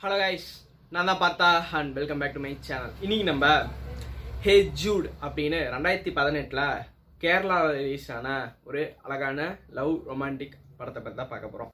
Hello 0.00 0.16
guys 0.20 0.48
நான் 0.92 1.08
தான் 1.10 1.20
Partha 1.22 1.46
and 1.78 1.90
welcome 1.96 2.20
back 2.22 2.34
to 2.34 2.42
my 2.42 2.52
channel 2.66 2.92
இன்னைக்கு 3.04 3.24
நம்ம 3.24 3.46
ஹே 4.44 4.52
ஜூட் 4.82 5.06
அப்படின்னு 5.24 5.58
ரெண்டாயிரத்தி 5.74 6.12
பதினெட்டில் 6.18 6.62
கேரளாவில் 7.20 7.76
ரிலீஸ் 7.78 8.06
ஆன 8.16 8.28
ஒரு 8.64 8.82
அழகான 9.04 9.38
லவ் 9.70 9.94
ரொமான்டிக் 10.10 10.56
படத்தை 10.78 11.00
பற்றி 11.00 11.16
தான் 11.16 11.30
பார்க்க 11.30 11.52
போகிறோம் 11.52 11.72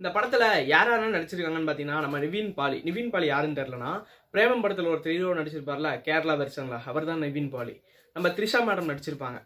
இந்த 0.00 0.10
படத்தில் 0.10 0.46
யார் 0.68 0.88
யாரெல்லாம் 0.88 1.16
நடிச்சிருக்காங்கன்னு 1.16 1.68
பார்த்தீங்கன்னா 1.68 2.00
நம்ம 2.00 2.18
நிவின் 2.18 2.52
பாலி. 2.54 2.78
நிவின் 2.80 3.10
பாலி 3.10 3.26
யாருன்னு 3.28 3.60
தெரிலனா 3.60 3.90
பிரேமம் 4.34 4.64
படத்தில் 4.64 4.92
ஒரு 4.92 5.02
ஹீரோ 5.08 5.34
நடிச்சிருப்பார்ல 5.38 5.90
கேரளா 6.06 6.34
வெர்ஷனில் 6.40 6.86
அவர் 6.90 7.10
தான் 7.10 7.22
நிவின் 7.24 7.52
பாலி. 7.54 7.74
நம்ம 8.16 8.28
த்ரிஷா 8.36 8.60
மேடம் 8.66 8.90
நடிச்சிருப்பாங்க. 8.90 9.38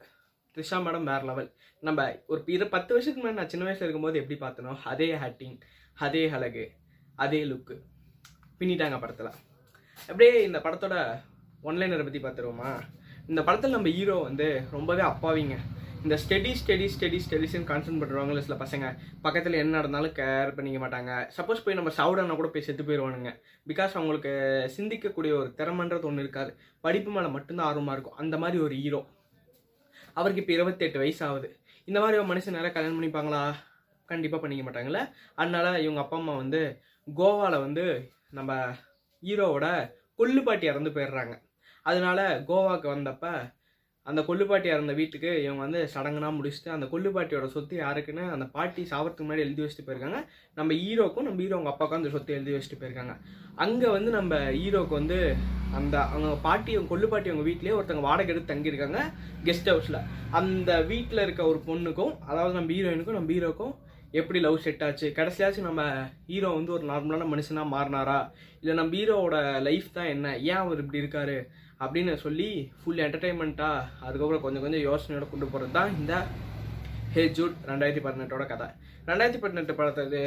த்ரிஷா 0.57 0.79
மேடம் 0.87 1.09
வேறு 1.11 1.27
லெவல் 1.27 1.51
நம்ம 1.83 2.01
ஒரு 2.27 2.41
இரு 2.49 2.67
பத்து 2.69 2.91
வருஷத்துக்கு 2.95 3.23
முன்னாடி 3.23 3.41
நான் 3.41 3.53
சின்ன 3.53 3.65
வயசில் 3.65 3.87
இருக்கும்போது 3.87 4.21
எப்படி 4.23 4.39
பார்த்தனோ 4.41 4.75
அதே 4.85 5.09
ஆக்டிங் 5.21 5.57
அதே 5.97 6.25
அழகு 6.31 6.65
அதே 7.19 7.41
லுக்கு 7.45 7.77
பின்னிட்டாங்க 8.61 8.97
படத்தில். 9.03 9.33
அப்படியே 10.11 10.33
இந்த 10.49 10.59
படத்தோட 10.67 10.95
ஒன்லைனரை 11.69 12.05
பற்றி 12.07 12.21
பார்த்துருவோமா 12.23 12.71
இந்த 13.31 13.41
படத்தில் 13.47 13.75
நம்ம 13.77 13.91
ஹீரோ 13.97 14.17
வந்து 14.29 14.47
ரொம்பவே 14.77 15.03
அப்பாவிங்க. 15.11 15.57
இந்த 16.05 16.17
ஸ்டெடி 16.23 16.51
ஸ்டெடி 16.61 16.87
ஸ்டெடி 16.95 17.19
ஸ்டெடிஸ்ன்னு 17.25 17.69
கான்சன்ட் 17.71 18.01
பண்ணுறவங்கள 18.03 18.43
சில 18.47 18.57
பசங்க 18.63 18.87
பக்கத்தில் 19.25 19.59
என்ன 19.63 19.73
நடந்தாலும் 19.79 20.15
கேர் 20.19 20.55
பண்ணிக்க 20.57 20.79
மாட்டாங்க. 20.85 21.13
சப்போஸ் 21.37 21.63
போய் 21.65 21.79
நம்ம 21.79 21.93
சவுடனா 21.99 22.37
கூட 22.41 22.49
போய் 22.55 22.67
செத்து 22.67 22.85
போயிடுவானுங்க 22.89 23.31
பிகாஸ் 23.71 23.97
அவங்களுக்கு 23.99 24.33
சிந்திக்கக்கூடிய 24.77 25.33
ஒரு 25.41 25.51
திறமன்றது 25.61 26.09
ஒன்று 26.11 26.25
இருக்காது. 26.25 26.53
படிப்பு 26.87 27.13
மேலே 27.17 27.31
மட்டும்தான் 27.37 27.69
ஆர்வமாக 27.71 27.97
இருக்கும். 27.97 28.19
அந்த 28.25 28.37
மாதிரி 28.45 28.59
ஒரு 28.67 28.77
ஹீரோ 28.83 29.01
அவருக்கு 30.19 30.43
இப்போ 30.43 30.55
இருபத்தெட்டு 30.59 31.03
வயசு 31.05 31.23
ஆகுது 31.29 31.49
இந்த 31.89 31.99
மாதிரி 32.03 32.19
ஒரு 32.21 32.29
மனுஷன் 32.31 32.57
நேரம் 32.59 32.77
கல்யாணம் 32.77 32.99
பண்ணிப்பாங்களா? 32.99 33.43
கண்டிப்பாக 34.13 34.41
பண்ணிக்க 34.43 34.65
மாட்டாங்கல்ல. 34.67 35.01
அதனால 35.41 35.67
இவங்க 35.87 36.01
அப்பா 36.05 36.17
அம்மா 36.21 36.37
வந்து 36.43 36.61
கோவாவில் 37.19 37.65
வந்து 37.67 37.85
நம்ம 38.37 38.53
ஹீரோவோட 39.23 39.67
கொல்லுப்பாட்டி 40.19 40.67
இறந்து 40.71 40.91
போயிடுறாங்க. 40.97 41.35
அதனால 41.87 42.19
கோவாக்கு 42.49 42.89
வந்தப்ப 42.95 43.27
அந்த 44.07 44.21
கொல்லுப்பாட்டி 44.27 44.69
இறந்த 44.73 44.93
வீட்டுக்கு 44.99 45.31
இவங்க 45.45 45.63
வந்து 45.65 45.81
சடங்குனா 45.95 46.29
முடிச்சுட்டு 46.37 46.71
அந்த 46.75 46.87
கொல்லுப்பாட்டியோட 46.93 47.47
சொத்து 47.55 47.75
யாருக்குன்னு 47.77 48.25
அந்த 48.35 48.47
பாட்டி 48.57 48.83
சாவறதுக்கு 48.91 49.25
முன்னாடி 49.25 49.45
எழுதி 49.47 49.63
வச்சுட்டு 49.63 49.87
போயிருக்காங்க. 49.89 50.21
நம்ம 50.59 50.71
ஹீரோக்கும் 50.83 51.27
நம்ம 51.29 51.41
ஹீரோ 51.43 51.57
அவங்க 51.57 51.73
அப்பாவுக்கும் 51.73 52.01
அந்த 52.01 52.13
சொத்து 52.15 52.37
எழுதி 52.37 52.55
வச்சுட்டு 52.55 52.81
போயிருக்காங்க. 52.83 53.15
அங்கே 53.65 53.89
வந்து 53.97 54.11
நம்ம 54.19 54.39
ஹீரோக்கு 54.61 54.95
வந்து 55.01 55.19
அந்த 55.79 55.97
அவங்க 56.13 56.31
பாட்டி 56.47 56.73
அவங்க 56.77 56.91
கொல்லுப்பாட்டி 56.95 57.33
அவங்க 57.33 57.47
வீட்லேயே 57.51 57.77
ஒருத்தங்க 57.79 58.05
வாடகை 58.09 58.33
எடுத்து 58.35 58.53
தங்கியிருக்காங்க 58.53 59.03
கெஸ்ட் 59.49 59.71
ஹவுஸில் 59.73 60.01
அந்த 60.41 60.81
வீட்டில் 60.93 61.25
இருக்க 61.27 61.45
ஒரு 61.53 61.61
பொண்ணுக்கும் 61.69 62.15
அதாவது 62.31 62.57
நம்ம 62.59 62.73
ஹீரோயினுக்கும் 62.77 63.19
நம்ம 63.19 63.33
ஹீரோக்கும் 63.37 63.75
எப்படி 64.21 64.39
லவ் 64.45 64.63
செட் 64.65 64.83
ஆச்சு? 64.87 65.07
கடைசியாச்சும் 65.19 65.69
நம்ம 65.69 65.83
ஹீரோ 66.29 66.51
வந்து 66.59 66.73
ஒரு 66.77 66.85
நார்மலான 66.91 67.27
மனுஷனாக 67.33 67.73
மாறினாரா? 67.75 68.19
இல்லை 68.61 68.75
நம்ம 68.79 68.97
ஹீரோவோட 68.99 69.39
லைஃப் 69.69 69.89
தான் 69.97 70.13
என்ன? 70.15 70.27
ஏன் 70.51 70.61
அவர் 70.63 70.83
இப்படி 70.83 71.03
இருக்காரு? 71.03 71.39
அப்படின்னு 71.85 72.13
சொல்லி 72.23 72.47
ஃபுல் 72.79 73.03
என்டர்டைன்மெண்ட்டாக 73.07 73.89
அதுக்கப்புறம் 74.07 74.45
கொஞ்சம் 74.45 74.65
கொஞ்சம் 74.65 74.85
யோசனையோட 74.87 75.27
கொண்டு 75.33 75.49
போகிறது 75.53 75.77
தான் 75.79 75.93
இந்த 75.99 76.15
ஹே 77.15 77.25
ஜூட் 77.37 77.55
ரெண்டாயிரத்தி 77.71 78.03
பதினெட்டோட 78.07 78.47
கதை. 78.53 78.69
ரெண்டாயிரத்தி 79.11 79.43
பதினெட்டு 79.45 79.75
படத்தது 79.81 80.23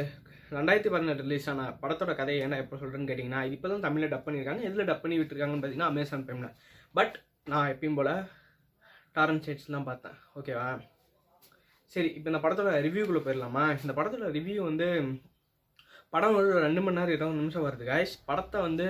ரெண்டாயிரத்தி 0.56 0.90
பதினெட்டு 0.94 1.26
ரிலீஸ் 1.26 1.50
ஆன 1.50 1.66
படத்தோட 1.82 2.14
கதையை 2.20 2.40
என்ன 2.46 2.56
எப்போ 2.62 2.78
சொல்கிறேன்னு 2.80 3.10
கேட்டிங்கன்னா 3.10 3.42
இப்போ 3.54 3.66
தான் 3.72 3.84
தமிழில் 3.86 4.12
டப் 4.14 4.26
பண்ணியிருக்காங்க. 4.26 4.64
எதில் 4.68 4.88
டப் 4.90 5.04
பண்ணி 5.04 5.18
விட்டுருக்காங்கன்னு 5.20 5.62
பார்த்தீங்கன்னா 5.62 5.92
அமேசான் 5.92 6.26
பிரைமில் 6.28 6.56
பட் 6.94 7.14
நான் 7.52 7.70
எப்பயும் 7.74 7.98
போல் 8.00 8.14
டாரன் 9.18 9.44
சைட்ஸ் 9.46 9.70
தான் 9.76 9.88
பார்த்தேன். 9.90 10.18
ஓகேவா 10.40 10.66
சரி 11.94 12.10
இப்போ 12.16 12.28
இந்த 12.30 12.40
படத்தோட 12.42 12.70
ரிவ்யூக்குள்ளே 12.86 13.22
போயிடலாமா 13.24 13.64
இந்த 13.84 13.94
படத்தோட 13.96 14.28
ரிவ்யூ 14.38 14.60
வந்து 14.70 14.88
படம் 16.14 16.36
ஒரு 16.38 16.48
ரெண்டு 16.66 16.80
மணி 16.84 16.98
நேரம் 16.98 17.14
இருபது 17.16 17.40
நிமிஷம் 17.40 17.66
வருது 17.66 17.84
காய்ஸ் 17.90 18.14
படத்தை 18.30 18.58
வந்து 18.68 18.86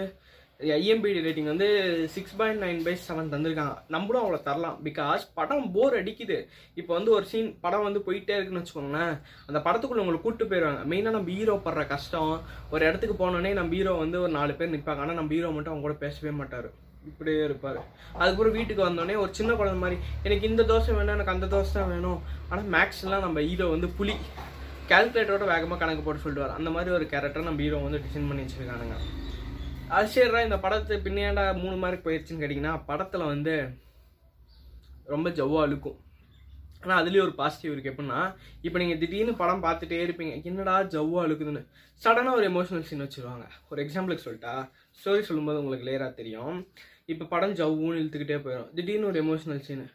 ஐஎம்பிடி 0.77 1.21
ரேட்டிங் 1.25 1.51
வந்து 1.51 1.69
six 2.15 2.37
point 2.39 2.63
nine 2.65 2.83
by 2.87 2.93
seven 3.07 3.31
தந்திருக்காங்க. 3.33 3.75
நம்மளும் 3.95 4.23
அவ்வளோ 4.23 4.39
தரலாம். 4.49 4.77
பிகாஸ் 4.87 5.23
படம் 5.39 5.65
போர் 5.77 5.97
அடிக்குது. 6.01 6.37
இப்போ 6.81 6.93
வந்து 6.99 7.11
ஒரு 7.17 7.27
சீன் 7.31 7.51
படம் 7.65 7.87
வந்து 7.87 8.01
போயிட்டே 8.09 8.37
இருக்குன்னு 8.37 8.63
வச்சுக்கோங்களேன். 8.63 9.15
அந்த 9.49 9.59
படத்துக்குள்ளே 9.67 10.05
உங்களை 10.05 10.21
கூட்டு 10.27 10.47
போயிடுவாங்க 10.53 10.85
மெயினாக 10.93 11.17
நம்ம 11.17 11.33
ஹீரோ 11.39 11.57
படுற 11.67 11.85
கஷ்டம். 11.95 12.33
ஒரு 12.75 12.83
இடத்துக்கு 12.89 13.17
போனோடனே 13.23 13.53
நம்ம 13.61 13.75
ஹீரோ 13.79 13.95
வந்து 14.05 14.19
ஒரு 14.25 14.33
நாலு 14.39 14.55
பேர் 14.61 14.75
நிற்பாங்க 14.77 15.05
ஆனால் 15.07 15.21
நம்ம 15.21 15.35
ஹீரோ 15.37 15.51
மட்டும் 15.57 15.75
அவங்க 15.75 15.87
கூட 15.89 15.97
பேசவே 16.05 16.35
மாட்டார். 16.41 16.71
இப்படியே 17.11 17.41
இருப்பார். 17.49 17.79
அதுக்கப்புறம் 18.19 18.57
வீட்டுக்கு 18.59 18.83
வந்தோடனே 18.87 19.15
ஒரு 19.23 19.31
சின்ன 19.39 19.51
குழந்தை 19.61 19.79
மாதிரி 19.85 19.97
எனக்கு 20.27 20.49
இந்த 20.51 20.63
தோசை 20.71 20.93
வேணும் 20.99 21.15
எனக்கு 21.17 21.35
அந்த 21.35 21.47
தோசை 21.55 21.73
தான் 21.79 21.93
வேணும். 21.95 22.21
ஆனால் 22.51 22.69
மேக்ஸ்லாம் 22.75 23.25
நம்ம 23.27 23.41
ஹீரோ 23.49 23.69
வந்து 23.75 23.91
புலி. 23.99 24.15
கால்குலேட்டரோட 24.91 25.45
வேகமாக 25.53 25.81
கணக்கு 25.83 26.03
போட்டு 26.07 26.23
சொல்லிட்டு 26.23 26.59
அந்த 26.59 26.71
மாதிரி 26.77 26.91
ஒரு 26.99 27.05
கேரக்டர் 27.13 27.49
நம்ம 27.49 27.63
ஹீரோ 27.65 27.81
வந்து 27.87 28.03
டிசைன் 28.07 28.29
பண்ணி 28.31 28.45
வச்சிருக்கானுங்க. 28.45 28.97
அது 29.97 30.09
சரிடா 30.15 30.41
இந்த 30.49 30.59
படத்தை 30.65 30.97
பின்னாடா 31.07 31.45
மூணு 31.63 31.77
மார்க் 31.83 32.07
போயிடுச்சுன்னு 32.07 32.43
கேட்டிங்கன்னா 32.43 32.75
படத்தில் 32.91 33.31
வந்து 33.33 33.55
ரொம்ப 35.15 35.29
ஜவ்வாக 35.39 35.67
இழுக்கும். 35.69 35.99
ஆனால் 36.83 36.99
அதுலேயும் 37.01 37.27
ஒரு 37.27 37.35
பாசிட்டிவ் 37.41 37.73
இருக்குது 37.73 37.93
எப்படின்னா 37.93 38.21
இப்போ 38.67 38.79
நீங்கள் 38.83 39.01
திடீர்னு 39.03 39.35
படம் 39.41 39.65
பார்த்துட்டே 39.67 39.99
இருப்பீங்க. 40.07 40.35
என்னடா 40.51 40.77
ஜவ்வாக 40.95 41.27
அழுக்குதுன்னு 41.27 41.63
சடனாக 42.03 42.39
ஒரு 42.39 42.47
எமோஷனல் 42.53 42.87
சீன் 42.89 43.05
வச்சுருவாங்க. 43.05 43.45
ஒரு 43.71 43.81
எக்ஸாம்பிளுக்கு 43.85 44.27
சொல்லிட்டா 44.29 44.55
ஸ்டோரி 45.01 45.23
சொல்லும்போது 45.29 45.61
உங்களுக்கு 45.61 45.85
கிளியராக 45.85 46.13
தெரியும். 46.21 46.57
இப்போ 47.07 47.25
படம் 47.25 47.55
ஜவ்வுன்னு 47.61 48.01
இழுத்துக்கிட்டே 48.01 48.39
போயிடும் 48.45 48.71
திடீர்னு 48.75 49.07
ஒரு 49.07 49.19
எமோஷனல் 49.25 49.65
சீனு 49.67 49.87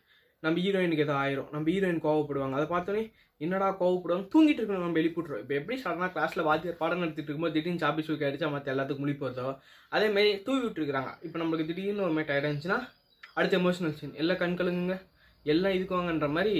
நம்ம 0.43 0.59
ஹீரோயினுக்கு 0.63 1.05
ஏதோ 1.05 1.13
ஆயிரும். 1.13 1.47
நம்ம 1.51 1.65
ஹீரோயின் 1.69 2.03
கோவப்படுவாங்க. 2.05 2.55
அதை 2.57 2.65
பார்த்தோன்னே 2.73 3.03
என்னடா 3.37 3.67
கோவப்படுவாங்க? 3.79 4.25
தூங்கிட்டு 4.33 4.61
இருக்கணும். 4.61 4.85
நம்ம 4.85 4.99
எழுப்பிட்டுருவோம் 5.01 5.41
இப்போ 5.43 5.55
எப்படி 5.59 5.81
சடனாக 5.81 6.09
கிளாஸில் 6.15 6.47
வாத்தியார் 6.49 6.81
பாடம் 6.81 7.01
நடத்திட்டு 7.03 7.29
இருக்கும்போது 7.29 7.55
திடீர்னு 7.55 7.83
சாப்பி 7.83 8.01
சூக்கி 8.07 8.25
அடிச்சா 8.27 8.49
மற்ற 8.51 8.73
எல்லாத்துக்கும் 8.73 9.05
முழி 9.05 9.15
போகிறதோ 9.23 9.47
அதேமாரி 9.91 10.31
தூவி 10.43 10.61
விட்டுருக்காங்க 10.65 11.11
இப்போ 11.21 11.39
நம்மளுக்கு 11.39 11.69
திடீர்னு 11.69 12.05
ஒரு 12.07 12.15
மாதிரி 12.17 12.29
டயர்ட் 12.29 12.47
இருந்துச்சுன்னா 12.47 12.79
அடுத்த 13.33 13.57
எமோஷனல் 13.57 13.95
சீன் 13.99 14.15
எல்லாம் 14.23 14.37
கண் 14.37 14.57
கலங்குங்க. 14.59 14.97
எல்லாம் 15.45 15.75
இதுக்குவாங்கன்ற 15.77 16.29
மாதிரி 16.37 16.55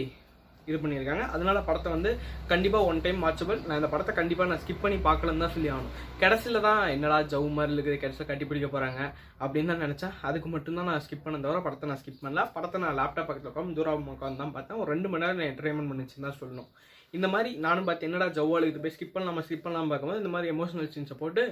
இது 0.70 0.78
பண்ணியிருக்காங்க. 0.84 1.26
அதனால 1.36 1.58
படத்தை 1.68 1.90
வந்து 1.96 2.10
கண்டிப்பாக 2.52 2.88
ஒன் 2.90 3.00
டைம் 3.06 3.20
வாட்சபிள் 3.26 3.60
நான் 3.68 3.80
இந்த 3.82 3.90
படத்தை 3.94 4.14
கண்டிப்பாக 4.20 4.50
நான் 4.52 4.62
ஸ்கிப் 4.64 4.84
பண்ணி 4.86 4.98
பார்க்கலன்னு 5.08 5.44
தான் 5.46 5.54
சொல்லி 5.56 5.70
ஆகணும். 5.74 5.94
கடைசியில் 6.24 6.66
தான் 6.68 6.82
என்னடா 6.96 7.18
ஜவு 7.34 7.50
மாதிரி 7.58 7.76
இருக்குது 7.78 8.02
கடைசியில் 8.04 8.30
கட்டி 8.32 8.48
பிடிக்க 8.50 8.70
போகிறாங்க 8.74 9.00
அப்படின்னு 9.44 9.72
தான் 9.74 9.84
நினச்சேன். 9.86 10.14
அதுக்கு 10.30 10.52
மட்டும்தான் 10.56 10.90
நான் 10.92 11.04
ஸ்கிப் 11.06 11.26
பண்ண 11.28 11.40
தவிர 11.46 11.62
படத்தை 11.68 11.90
நான் 11.92 12.02
ஸ்கிப் 12.04 12.22
பண்ணல. 12.26 12.44
படத்தை 12.58 12.82
நான் 12.86 13.00
லேப்டாப் 13.02 13.30
பக்கத்தில் 13.30 13.52
உட்காந்து 13.54 13.80
தூரம் 13.80 14.12
உட்காந்து 14.16 14.42
தான் 14.44 14.54
பார்த்தேன். 14.58 14.80
ஒரு 14.84 14.90
ரெண்டு 14.96 15.10
மணி 15.14 15.26
நேரம் 15.26 15.42
நான் 15.42 15.52
என்டர்டைன்மெண்ட் 15.52 15.92
பண்ணிச்சுன்னு 15.94 16.28
தான் 16.30 16.40
சொல்லணும். 16.42 16.70
இந்த 17.18 17.28
மாதிரி 17.34 17.50
நானும் 17.66 17.86
பார்த்து 17.88 18.08
என்னடா 18.08 18.30
ஜவ்வால் 18.38 18.70
இது 18.70 18.80
போய் 18.86 18.96
ஸ்கிப் 18.96 19.16
பண்ணலாமா 19.18 19.44
ஸ்கிப் 19.48 19.66
பண்ணலாம் 19.66 19.92
பார்க்கும்போது 19.92 20.22
இந்த 20.24 20.32
மாதிரி 20.34 20.52
எமோஷனல் 20.56 20.94
சீன்ஸை 20.96 21.18
போட்டு 21.22 21.44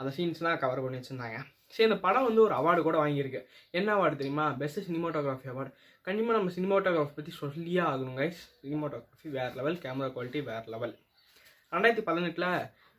அந்த 0.00 0.10
சீன்ஸ்லாம் 0.16 0.60
கவர் 0.64 0.82
பண்ணி 0.82 0.98
வச்சுருந்தாங்க. 0.98 1.38
சரி 1.72 1.86
இந்த 1.88 1.96
படம் 2.04 2.26
வந்து 2.26 2.40
ஒரு 2.44 2.54
அவார்டு 2.58 2.80
கூட 2.86 2.96
வாங்கியிருக்கு. 3.00 3.40
என்ன 3.78 3.88
அவார்டு 3.96 4.20
தெரியுமா? 4.20 4.46
பெஸ்ட் 4.60 4.86
சினிமாட்டோகிராஃபி 4.86 5.48
அவார்டு 5.52 5.72
கண்டிப்பாக 6.06 6.36
நம்ம 6.36 6.52
சினிமாட்டோகிராஃபி 6.56 7.14
பற்றி 7.16 7.32
சொல்லியே 7.40 7.80
ஆகணும் 7.88 8.18
கைஸ் 8.20 8.42
சினிமாட்டோகிராஃபி 8.60 9.30
வேறு 9.34 9.52
லெவல் 9.58 9.80
கேமரா 9.82 10.08
குவாலிட்டி 10.14 10.40
வேறு 10.50 10.70
லெவல் 10.74 10.94
ரெண்டாயிரத்தி 11.72 12.04
பதினெட்டில் 12.08 12.46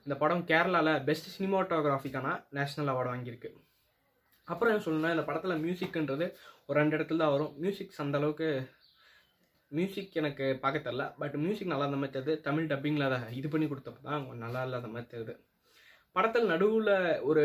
இந்த 0.05 0.15
படம் 0.21 0.43
கேரளாவில் 0.49 1.01
பெஸ்ட் 1.07 1.29
சினிமாட்டோகிராஃபிக்கான 1.37 2.27
நேஷனல் 2.57 2.91
அவார்டு 2.93 3.11
வாங்கியிருக்கு. 3.13 3.49
அப்புறம் 4.47 4.71
என்ன 4.71 4.83
சொல்லணும்னா 4.85 5.13
இந்த 5.15 5.25
படத்தில் 5.29 5.61
மியூசிக்ன்றது 5.63 6.25
ஒரு 6.67 6.77
ரெண்டு 6.81 6.95
இடத்துல 6.97 7.21
தான் 7.23 7.33
வரும். 7.35 7.51
மியூசிக்ஸ் 7.63 8.01
அந்த 8.03 8.17
அளவுக்கு 8.21 8.49
மியூசிக் 9.71 10.17
எனக்கு 10.21 10.45
பார்க்க 10.63 10.85
தெரில 10.87 11.03
பட் 11.21 11.35
மியூசிக் 11.43 11.73
நல்லா 11.73 11.85
இருந்த 11.87 11.99
மாதிரி 12.01 12.15
தெரியுது. 12.17 12.35
தமிழ் 12.47 12.69
டப்பிங்கில் 12.71 13.07
அதை 13.09 13.19
இது 13.39 13.49
பண்ணி 13.53 13.67
கொடுத்தப்ப 13.71 14.07
தான் 14.09 14.23
நல்லா 14.45 14.63
இல்லாத 14.67 14.89
மாதிரி 14.93 15.09
தெரியுது. 15.13 15.35
படத்தில் 16.15 16.49
நடுவில் 16.53 16.95
ஒரு 17.31 17.43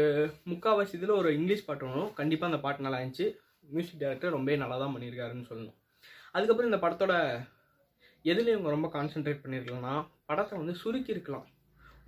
முக்கால்வாசி 0.52 0.96
இதில் 1.00 1.18
ஒரு 1.20 1.30
இங்கிலீஷ் 1.38 1.66
பாட்டு 1.66 1.90
வரும். 1.90 2.12
கண்டிப்பாக 2.20 2.50
அந்த 2.50 2.60
பாட்டு 2.64 2.86
நல்லா 2.86 3.00
இருந்துச்சு. 3.02 3.28
மியூசிக் 3.74 4.00
டைரக்டர் 4.02 4.34
ரொம்பவே 4.36 4.56
நல்லா 4.62 4.78
தான் 4.82 4.94
பண்ணியிருக்காருன்னு 4.94 5.48
சொல்லணும். 5.50 5.76
அதுக்கப்புறம் 6.34 6.70
இந்த 6.70 6.80
படத்தோட 6.84 7.14
எதில் 8.30 8.52
இவங்க 8.54 8.70
ரொம்ப 8.74 8.88
கான்சென்ட்ரேட் 8.96 9.42
பண்ணியிருக்கலாம்னா 9.42 9.94
படத்தை 10.30 10.54
வந்து 10.60 10.74
சுருக்கி 10.82 11.14
இருக்கலாம் 11.14 11.46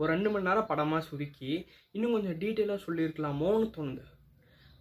ஒரு 0.01 0.09
ரெண்டு 0.13 0.29
மணி 0.33 0.47
நேரம் 0.49 0.71
படமாக 0.71 1.03
சுருக்கி 1.09 1.51
இன்னும் 1.97 2.15
கொஞ்சம் 2.15 2.39
டீட்டெயிலாக 2.43 2.81
சொல்லியிருக்கலாமோன்னு 2.87 3.69
தோணுது. 3.77 4.05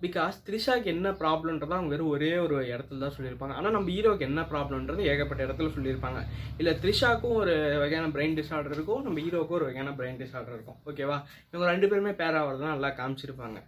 பிகாஸ் 0.01 0.35
த்ரிஷாக்கு 0.47 0.89
என்ன 0.93 1.11
ப்ராப்ளம்ன்றதை 1.21 1.75
அவங்க 1.77 1.91
வெறும் 1.93 2.11
ஒரே 2.15 2.29
ஒரு 2.43 2.57
இடத்துல 2.73 3.01
தான் 3.03 3.15
சொல்லியிருப்பாங்க. 3.15 3.53
ஆனால் 3.59 3.75
நம்ம 3.75 3.89
ஹீரோக்கு 3.93 4.27
என்ன 4.27 4.41
ப்ராப்ளம்ன்றது 4.51 5.07
ஏகப்பட்ட 5.11 5.41
இடத்துல 5.47 5.71
சொல்லியிருப்பாங்க. 5.77 6.19
இல்லை 6.59 6.73
த்ரிஷாக்கும் 6.83 7.39
ஒரு 7.41 7.55
வகையான 7.83 8.11
பிரெயின் 8.15 8.37
டிஸார்டர் 8.39 8.75
இருக்கும் 8.77 9.03
நம்ம 9.07 9.23
ஹீரோக்கும் 9.25 9.57
ஒரு 9.59 9.67
வகையான 9.69 9.93
பிரெயின் 10.01 10.21
டிஸார்டர் 10.23 10.55
இருக்கும். 10.57 10.79
ஓகேவா 10.91 11.17
இவங்க 11.49 11.65
ரெண்டு 11.73 11.89
பேருமே 11.93 12.13
பேர் 12.21 12.39
தான் 12.39 12.73
நல்லா 12.75 12.91
காமிச்சிருப்பாங்க. 13.01 13.59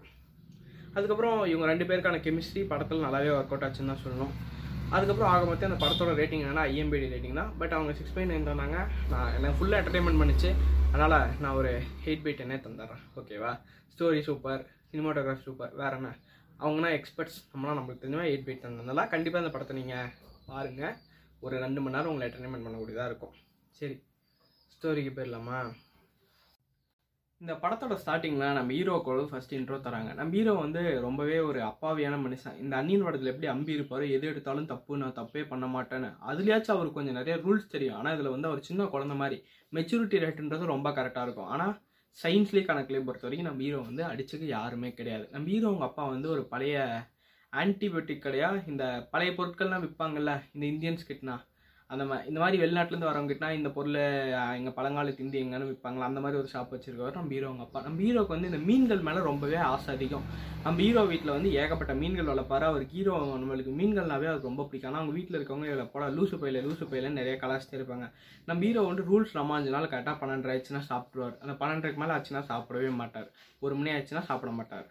அதுக்கப்புறம் 0.95 1.37
இவங்க 1.51 1.65
ரெண்டு 1.71 1.87
பேருக்கான 1.89 2.19
கெமிஸ்ட்ரி 2.25 2.61
படத்தில் 2.71 3.05
நல்லாவே 3.07 3.29
ஒர்க் 3.37 3.51
அவுட் 3.53 3.65
ஆச்சுன்னு 3.67 3.91
தான் 3.91 4.03
சொல்லணும். 4.05 4.33
அதுக்கப்புறம் 4.95 5.31
ஆக 5.33 5.41
மொத்தம் 5.49 5.69
அந்த 5.69 5.79
படத்தோட 5.83 6.11
ரேட்டிங் 6.19 6.43
என்னன்னா 6.43 6.63
ஐஎம்பிடி 6.71 7.07
ரேட்டிங் 7.13 7.39
தான். 7.41 7.51
பட் 7.59 7.73
அவங்க 7.77 7.91
சிக்ஸ் 7.97 8.13
பாயிண்ட் 8.15 8.31
நைன் 8.33 8.47
தந்தாங்க 8.49 8.77
நான் 9.11 9.33
எனக்கு 9.37 9.57
ஃபுல்லாக 9.59 9.81
என்டர்டைன்மெண்ட் 9.81 10.21
பண்ணிச்சு. 10.21 10.51
அதனால் 10.93 11.17
நான் 11.43 11.57
ஒரு 11.59 11.71
எயிட் 12.05 12.23
பை 12.25 12.33
டென்னே 12.39 12.57
தந்துடுறேன். 12.65 13.03
ஓகேவா 13.19 13.51
ஸ்டோரி 13.93 14.21
சூப்பர் 14.29 14.63
சினிமாட்டோகிராஃபி 14.91 15.45
சூப்பர் 15.47 15.75
வேற 15.81 15.91
என்ன? 15.99 16.11
அவங்கன்னா 16.63 16.89
எக்ஸ்பர்ட்ஸ் 16.97 17.37
நம்மளாம் 17.51 17.77
நம்மளுக்கு 17.79 18.03
தெரிஞ்சவா 18.03 18.25
எயிட் 18.31 18.47
பை 18.47 18.55
தந்ததுனால 18.63 19.05
கண்டிப்பாக 19.13 19.43
அந்த 19.43 19.51
படத்தை 19.55 19.75
நீங்கள் 19.81 20.09
பாருங்கள் 20.47 20.95
ஒரு 21.45 21.55
ரெண்டு 21.65 21.81
மணி 21.83 21.95
நேரம் 21.95 22.11
உங்களை 22.11 22.25
என்டர்டைன்மெண்ட் 22.29 22.67
பண்ணக்கூடியதாக 22.67 23.09
இருக்கும். 23.11 23.35
சரி. 23.79 23.95
ஸ்டோரிக்கு 24.73 25.11
போயிடலாமா? 25.17 25.59
இந்த 27.41 27.53
படத்தோட 27.63 27.93
ஸ்டார்டிங்கில் 27.99 28.55
நம்ம 28.57 28.73
ஹீரோக்கோட 28.77 29.21
ஃபஸ்ட் 29.27 29.53
இன்ட்ரோ 29.57 29.77
தராங்க. 29.83 30.09
நம்ம 30.17 30.35
ஹீரோ 30.37 30.53
வந்து 30.63 30.81
ரொம்பவே 31.05 31.37
ஒரு 31.49 31.59
அப்பாவியான 31.67 32.15
மனுஷன். 32.23 32.57
இந்த 32.63 32.73
அந்நியன் 32.79 33.05
படத்தில் 33.05 33.31
எப்படி 33.31 33.47
அம்பி 33.53 33.75
இருப்பார் 33.77 34.03
எது 34.15 34.25
எடுத்தாலும் 34.31 34.67
தப்பு 34.71 34.97
நான் 35.01 35.15
தப்பே 35.19 35.43
பண்ண 35.51 35.67
மாட்டேன்னு. 35.75 36.09
அதுலயாச்சும் 36.31 36.75
அவருக்கு 36.75 36.97
கொஞ்சம் 36.99 37.17
நிறைய 37.19 37.35
ரூல்ஸ் 37.45 37.71
தெரியும். 37.75 37.95
ஆனால் 37.99 38.15
இதில் 38.17 38.33
வந்து 38.35 38.49
அவர் 38.49 38.65
சின்ன 38.69 38.87
குழந்த 38.95 39.15
மாதிரி 39.21 39.37
மெச்சூரிட்டி 39.73 40.19
ரேட்டுன்றது 40.25 40.73
ரொம்ப 40.73 40.91
கரெக்டாக 40.97 41.25
இருக்கும். 41.27 41.51
ஆனால் 41.55 41.73
சயின்ஸ்லேயே 42.17 42.65
கணக்குலேயே 42.69 43.05
பொறுத்த 43.07 43.27
வரைக்கும் 43.27 43.49
நம்ம 43.49 43.63
ஹீரோ 43.67 43.79
வந்து 43.89 44.03
அடிச்சுக்க 44.11 44.45
யாருமே 44.57 44.91
கிடையாது. 44.99 45.25
நம்ம 45.35 45.49
ஹீரோ 45.53 45.69
அவங்க 45.71 45.87
அப்பா 45.89 46.05
வந்து 46.15 46.29
ஒரு 46.35 46.43
பழைய 46.53 46.77
ஆன்டிபயோட்டிக் 47.53 48.25
கடையாக 48.25 48.63
இந்த 48.71 48.83
பழைய 49.13 49.31
பொருட்கள்லாம் 49.39 49.85
விற்பாங்கல்ல 49.85 50.33
இந்த 50.55 50.65
இந்தியன்ஸ் 50.73 51.07
கிட்டனா 51.11 51.37
அந்த 51.89 52.03
மாதிரி 52.09 52.27
இந்த 52.29 52.39
மாதிரி 52.41 52.57
வெளிநாட்டிலேருந்து 52.61 53.07
வரவங்ககிட்டனா 53.09 53.47
இந்த 53.57 53.69
பொருளை 53.75 54.01
எங்கள் 54.57 54.75
பழங்காலத்து 54.77 55.23
இந்தி 55.25 55.37
எங்கன்னு 55.43 55.69
விற்பாங்களா 55.69 56.09
அந்த 56.09 56.19
மாதிரி 56.23 56.39
ஒரு 56.41 56.49
ஷாப் 56.51 56.73
வச்சுருக்கவர் 56.73 57.17
நம்ம 57.17 57.33
ஹீரோ 57.35 57.47
அவங்க 57.49 57.63
அப்பா. 57.65 57.79
நம்ம 57.85 58.01
ஹீரோக்கு 58.05 58.33
வந்து 58.35 58.49
இந்த 58.51 58.59
மீன்கள் 58.67 59.01
மேலே 59.07 59.21
ரொம்பவே 59.29 59.57
ஆசை 59.69 59.89
அதிகம். 59.95 60.25
நம்ம 60.65 60.77
ஹீரோ 60.85 61.03
வீட்டில் 61.11 61.33
வந்து 61.35 61.51
ஏகப்பட்ட 61.61 61.95
மீன்கள் 62.01 62.29
வளர்ப்பாரு. 62.31 62.67
அவருக்கு 62.69 62.97
ஹீரோ 62.99 63.15
நம்மளுக்கு 63.41 63.73
மீன்கள்னாவே 63.79 64.29
அவருக்கு 64.31 64.51
ரொம்ப 64.51 64.65
பிடிக்கும். 64.67 64.91
ஆனால் 64.91 65.01
அவங்க 65.01 65.15
வீட்டில் 65.17 65.39
இருக்கவங்க 65.39 65.69
இதில் 65.71 65.91
போட 65.95 66.11
லூசு 66.19 66.39
பையில 66.43 66.63
லூசு 66.67 66.87
பையில 66.93 67.13
நிறைய 67.19 67.35
கலாச்சிட்டே 67.45 67.79
இருப்பாங்க 67.79 68.07
நம்ம 68.49 68.61
ஹீரோ 68.67 68.83
வந்து 68.91 69.07
ரூல்ஸ் 69.11 69.35
நம்ம 69.39 69.57
அஞ்சு 69.59 69.75
நாள் 69.77 69.91
கரெக்டாக 69.95 70.17
பன்னெண்டு 70.21 70.51
ஆயிடுச்சுன்னா 70.53 70.83
சாப்பிடுவார் 70.91 71.35
அந்த 71.43 71.55
பன்னெண்டுக்கு 71.63 72.03
மேலே 72.03 72.15
ஆச்சுன்னா 72.17 72.43
சாப்பிடவே 72.53 72.91
மாட்டார். 73.01 73.29
ஒரு 73.65 73.75
மணி 73.81 73.91
ஆச்சுன்னா 73.97 74.25
சாப்பிட 74.31 74.53
மாட்டார். 74.59 74.87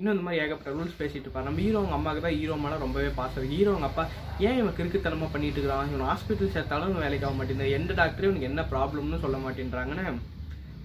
இன்னும் 0.00 0.14
இந்த 0.14 0.24
மாதிரி 0.26 0.42
ஏகப்பட்ட 0.42 0.70
ரூல்ஸ் 0.76 0.98
பேசிட்டு 1.00 1.26
இருப்பார் 1.26 1.46
நம்ம 1.46 1.60
ஹீரோ 1.64 1.78
அவங்க 1.80 1.94
அம்மாவுக்கு 1.96 2.22
தான் 2.26 2.36
ஹீரோ 2.40 2.54
மேலே 2.62 2.76
ரொம்பவே 2.84 3.08
பாசம். 3.18 3.48
ஹீரோ 3.54 3.70
அவங்க 3.72 3.88
அப்பா 3.88 4.04
ஏன் 4.46 4.58
இவன் 4.60 4.76
கிறுக்குத்தனமாக 4.78 5.28
பண்ணிட்டு 5.32 5.58
இருக்கிறான்? 5.58 5.88
இவன் 5.90 6.08
ஹாஸ்பிட்டல் 6.10 6.52
சேர்த்தாலும் 6.54 6.90
இவன் 6.90 7.04
வேலைக்கு 7.04 7.26
ஆக 7.28 7.36
மாட்டேங்குது. 7.38 7.74
எந்த 7.78 7.94
டாக்டரும் 7.98 8.28
இவனுக்கு 8.28 8.48
என்ன 8.50 8.62
ப்ராப்ளம்னு 8.70 9.22
சொல்ல 9.24 9.38
மாட்டேன்றாங்கன்னு 9.46 10.06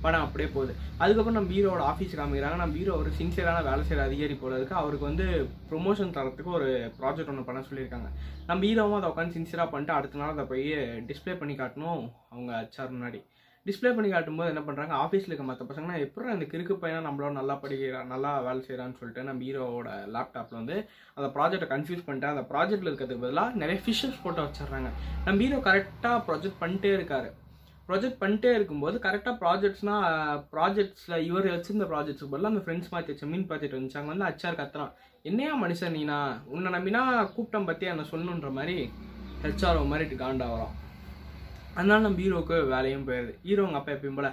படம் 0.04 0.26
அப்படியே 0.26 0.50
போகுது. 0.56 0.74
அதுக்கப்புறம் 1.04 1.38
நம்ம 1.38 1.54
ஹீரோட 1.56 1.84
ஆஃபீஸ் 1.92 2.18
காமிக்கிறாங்க. 2.20 2.58
நம்ம 2.64 2.76
ஹீரோ 2.80 2.96
ஒரு 3.04 3.12
சின்சியரான 3.20 3.62
வேலை 3.70 3.84
செய்கிற 3.86 4.04
அதிகாரி 4.10 4.36
போல 4.42 4.58
இருக்கு. 4.60 4.76
அவருக்கு 4.82 5.10
வந்து 5.10 5.26
ப்ரொமோஷன் 5.70 6.14
தரத்துக்கு 6.18 6.52
ஒரு 6.60 6.68
ப்ராஜெக்ட் 7.00 7.32
ஒன்று 7.34 7.48
பண்ண 7.48 7.62
சொல்லியிருக்காங்க. 7.70 8.10
நம்ம 8.50 8.62
ஹீரோவும் 8.70 9.00
அதை 9.00 9.10
உட்காந்து 9.14 9.38
சின்சியராக 9.38 9.70
பண்ணிட்டு 9.72 9.98
அடுத்த 9.98 10.22
நாள் 10.24 10.36
அதை 10.36 10.46
போய் 10.52 10.68
டிஸ்ப்ளே 11.12 11.36
பண்ணி 11.44 11.56
காட்டணும் 11.62 12.04
அவங்க 12.34 12.52
அச்சார் 12.64 12.94
முன்னாடி. 12.98 13.22
டிஸ்ப்ளே 13.66 13.92
பண்ணி 13.96 14.10
காட்டும்போது 14.12 14.52
என்ன 14.54 14.62
பண்ணுறாங்க 14.66 14.94
ஆஃபீஸில் 15.04 15.32
இருக்க 15.32 15.46
மற்ற 15.46 15.64
பசங்கன்னா 15.70 16.02
எப்படி 16.06 16.34
அந்த 16.34 16.46
கிறுக்கு 16.52 16.76
பையனா 16.82 17.00
நம்மளோட 17.08 17.32
நல்லா 17.38 17.56
படிக்கிறான் 17.64 18.12
நல்லா 18.14 18.32
வேலை 18.48 18.60
செய்கிறான்னு 18.68 18.98
சொல்லிட்டு 19.00 19.24
நம்ம 19.30 19.44
ஹீரோவோட 19.48 19.90
லேப்டாப்பில் 20.16 20.60
வந்து 20.60 20.76
அந்த 21.18 21.30
ப்ராஜெக்ட்டை 21.38 21.70
கன்ஃபியூஸ் 21.74 22.06
பண்ணிட்டு 22.08 22.30
அந்த 22.34 22.44
ப்ராஜெக்ட்டில் 22.52 22.90
இருக்கிறதுக்கு 22.92 23.26
பதிலாக 23.26 23.60
நிறைய 23.62 23.80
ஃபிஷஸ் 23.86 24.22
போட்டு 24.26 24.44
வச்சிடுறாங்க. 24.46 24.92
நம்ம 25.26 25.42
ஹீரோ 25.46 25.60
கரெக்டாக 25.70 26.20
ப்ராஜெக்ட் 26.30 26.62
பண்ணிட்டே 26.64 26.94
இருக்காரு. 27.00 27.32
ப்ராஜெக்ட் 27.90 28.22
பண்ணிட்டே 28.22 28.52
இருக்கும்போது 28.58 29.00
கரெக்டாக 29.08 29.36
ப்ராஜெக்ட்ஸ்னா 29.42 29.98
ப்ராஜெக்ட்ஸில் 30.54 31.18
இவர் 31.30 31.50
வச்சிருந்த 31.56 31.88
ப்ராஜெக்ட்ஸ் 31.92 32.32
பதிலாக 32.32 32.54
அந்த 32.54 32.64
ஃப்ரெண்ட்ஸ் 32.66 32.94
மாற்றி 32.94 33.12
வச்ச 33.14 33.26
மீன் 33.34 33.50
பார்த்துட்டு 33.52 33.82
அங்கே 34.00 34.14
வந்து 34.14 34.30
அச்சார் 34.30 34.62
கத்துறான். 34.62 34.96
என்னையா 35.30 35.52
மனுஷன் 35.66 35.96
நீனா? 35.98 36.22
உன்னை 36.54 36.72
நம்பினா 36.78 37.04
கூப்பிட்டம் 37.36 37.70
பற்றி 37.70 37.86
என்ன 37.96 38.10
சொல்லணுன்ற 38.14 38.52
மாதிரி 38.60 38.78
ஹெச்ஆர்ஓ 39.46 39.86
மாதிரி 39.92 40.18
காண்டா 40.24 40.48
வரும் 40.56 40.74
அதனால 41.78 42.00
நம்ம 42.06 42.20
ஹீரோவுக்கு 42.24 42.58
வேலையும் 42.74 43.08
போயிடுது 43.08 43.34
ஹீரோங்க 43.48 43.80
அப்பா 43.80 43.94
எப்பயும் 43.96 44.20
போல 44.20 44.30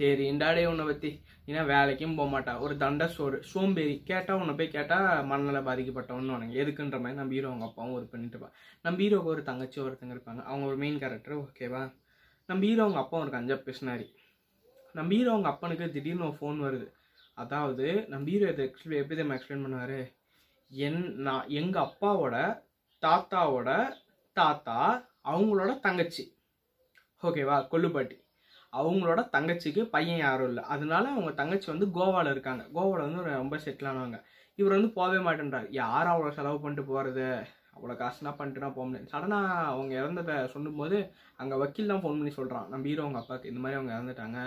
தேரி 0.00 0.24
இண்டாடே 0.32 0.62
உன்னை 0.70 0.84
பற்றி 0.88 1.10
ஏன்னா 1.48 1.62
வேலைக்கும் 1.72 2.16
போக 2.18 2.28
மாட்டா. 2.32 2.52
ஒரு 2.64 2.74
தண்ட 2.82 3.04
சோறு. 3.16 3.36
சோம்பேறி. 3.50 3.92
கேட்டால் 4.08 4.38
உன்னை 4.40 4.54
போய் 4.58 4.72
கேட்டால் 4.76 5.26
மண்ணில் 5.30 5.66
பாதிக்கப்பட்டவன்னு 5.68 6.34
உனக்கு 6.36 6.58
எதுக்குன்ற 6.62 6.98
மாதிரி 7.02 7.18
நம்ம 7.20 7.34
ஹீரோ 7.36 7.48
அவங்க 7.50 7.66
அப்பாவும் 7.68 7.96
ஒரு 7.98 8.06
பண்ணிட்டு 8.12 8.36
இருப்பான் 8.36 8.54
நம்ம 8.84 8.98
ஹீரோக்கு 9.02 9.30
ஒரு 9.34 9.42
தங்கச்சி 9.50 9.78
ஒருத்தங்க 9.84 10.14
இருப்பாங்க. 10.16 10.42
அவங்க 10.48 10.64
ஒரு 10.70 10.78
மெயின் 10.82 10.98
கேரக்டர் 11.02 11.36
ஓகேவா 11.42 11.82
நம்ம 12.48 12.60
ஹீரோ 12.68 12.82
அவங்க 12.86 13.00
அப்பா 13.04 13.16
ஒரு 13.24 13.30
கஞ்சா 13.36 13.58
பிஸ்னாரி 13.66 14.08
நம்ம 14.94 15.08
ஹீரோ 15.16 15.30
அவங்க 15.34 15.48
அப்பனுக்கு 15.52 15.86
திடீர்னு 15.96 16.26
ஒரு 16.28 16.36
ஃபோன் 16.40 16.58
வருது. 16.66 16.88
அதாவது 17.38 17.86
நம்ம 18.12 18.24
ஹீரோ 18.32 18.48
இதை 18.52 18.64
எக்ஸ்பிளை 18.68 18.96
எப்படி 19.02 19.20
நம்ம 19.22 19.36
எக்ஸ்பிளைன் 19.38 19.64
பண்ணுவார்? 19.66 19.98
என் 20.70 21.02
நான் 21.26 21.48
எங்கள் 21.60 21.86
அப்பாவோட 21.86 22.36
தாத்தாவோட 23.02 23.70
தாத்தா 24.36 24.78
அவங்களோட 25.30 25.72
தங்கச்சி. 25.80 26.24
ஓகேவா? 27.28 27.56
கொல்லுப்பாட்டி. 27.72 28.16
அவங்களோட 28.72 29.20
தங்கச்சிக்கு 29.34 29.82
பையன் 29.94 30.22
யாரும் 30.26 30.48
இல்லை. 30.50 30.62
அதனால 30.74 31.04
அவங்க 31.14 31.32
தங்கச்சி 31.40 31.68
வந்து 31.72 31.86
கோவாவில் 31.98 32.32
இருக்காங்க. 32.34 32.62
கோவாவில் 32.76 33.06
வந்து 33.06 33.36
ரொம்ப 33.42 33.56
செட்டிலானவங்க 33.66 34.18
இவர் 34.58 34.76
வந்து 34.76 34.90
போகவே 34.98 35.18
மாட்டேன்றார். 35.26 35.68
யார் 35.82 36.10
அவ்வளோ 36.12 36.32
செலவு 36.38 36.58
பண்ணிட்டு 36.60 36.84
போகிறது 36.90 37.26
அவ்வளோ 37.76 37.94
காசுனா 38.00 38.30
பண்ணிட்டுனா 38.36 38.68
போக 38.74 38.84
முடியாது 38.86 39.10
சடனாக 39.12 39.48
அவங்க 39.72 39.92
இறந்ததை 40.00 40.36
சொல்லும்போது 40.52 40.98
அங்கே 41.40 41.56
வக்கீல் 41.62 41.90
தான் 41.92 42.00
ஃபோன் 42.02 42.18
பண்ணி 42.20 42.32
சொல்கிறான் 42.36 42.68
நம்ம 42.72 42.88
ஹீரோ 42.88 43.02
அவங்க 43.04 43.18
அப்பாவுக்கு 43.20 43.50
இந்த 43.50 43.60
மாதிரி 43.62 43.78
அவங்க 43.78 43.92
இறந்துட்டாங்க. 43.96 44.38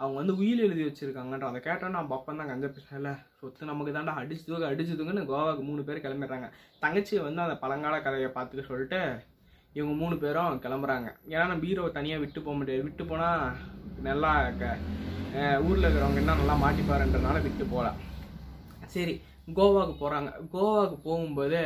அவங்க 0.00 0.16
வந்து 0.20 0.34
உயில் 0.40 0.64
எழுதி 0.66 0.84
வச்சுருக்காங்கன்ற 0.86 1.48
அதை 1.50 1.60
கேட்டோன்னா 1.66 1.98
நம்ம 1.98 2.14
அப்பா 2.18 2.32
தான் 2.32 2.50
கஞ்ச 2.52 2.68
பேசினல 2.76 3.12
சொத்து 3.40 3.70
நமக்கு 3.70 3.94
தாண்டா 3.96 4.14
அடிச்சுதுங்க 4.20 4.68
அடிச்சுதுங்கன்னு 4.72 5.28
கோவாவுக்கு 5.30 5.64
மூணு 5.70 5.84
பேர் 5.88 6.04
கிளம்பிடுறாங்க. 6.04 6.48
தங்கச்சி 6.84 7.16
வந்து 7.28 7.44
அந்த 7.46 7.56
பழங்கால 7.64 7.98
கதையை 8.06 8.30
பார்த்துக்க 8.36 8.70
சொல்லிட்டு 8.72 9.00
இவங்க 9.76 9.94
மூணு 10.02 10.14
பேரும் 10.24 10.60
கிளம்புறாங்க. 10.64 11.08
ஏன்னா 11.32 11.44
நம்ம 11.52 11.66
ஹீரோவை 11.68 11.90
தனியாக 11.96 12.22
விட்டு 12.24 12.40
போக 12.46 12.56
முடியாது. 12.58 12.84
விட்டு 12.88 13.04
போனால் 13.10 13.46
நல்லா 14.08 14.32
க 14.60 14.64
ஊரில் 15.68 15.86
இருக்கிறவங்க 15.86 16.22
என்ன 16.22 16.36
நல்லா 16.40 16.54
மாட்டிப்பாருன்றனால 16.64 17.40
விட்டு 17.46 17.64
போகலாம் 17.72 17.98
சரி 18.94 19.14
கோவாவுக்கு 19.56 19.94
போகிறாங்க 20.02 20.30
கோவாவுக்கு 20.52 20.96
போகும்போது 21.08 21.60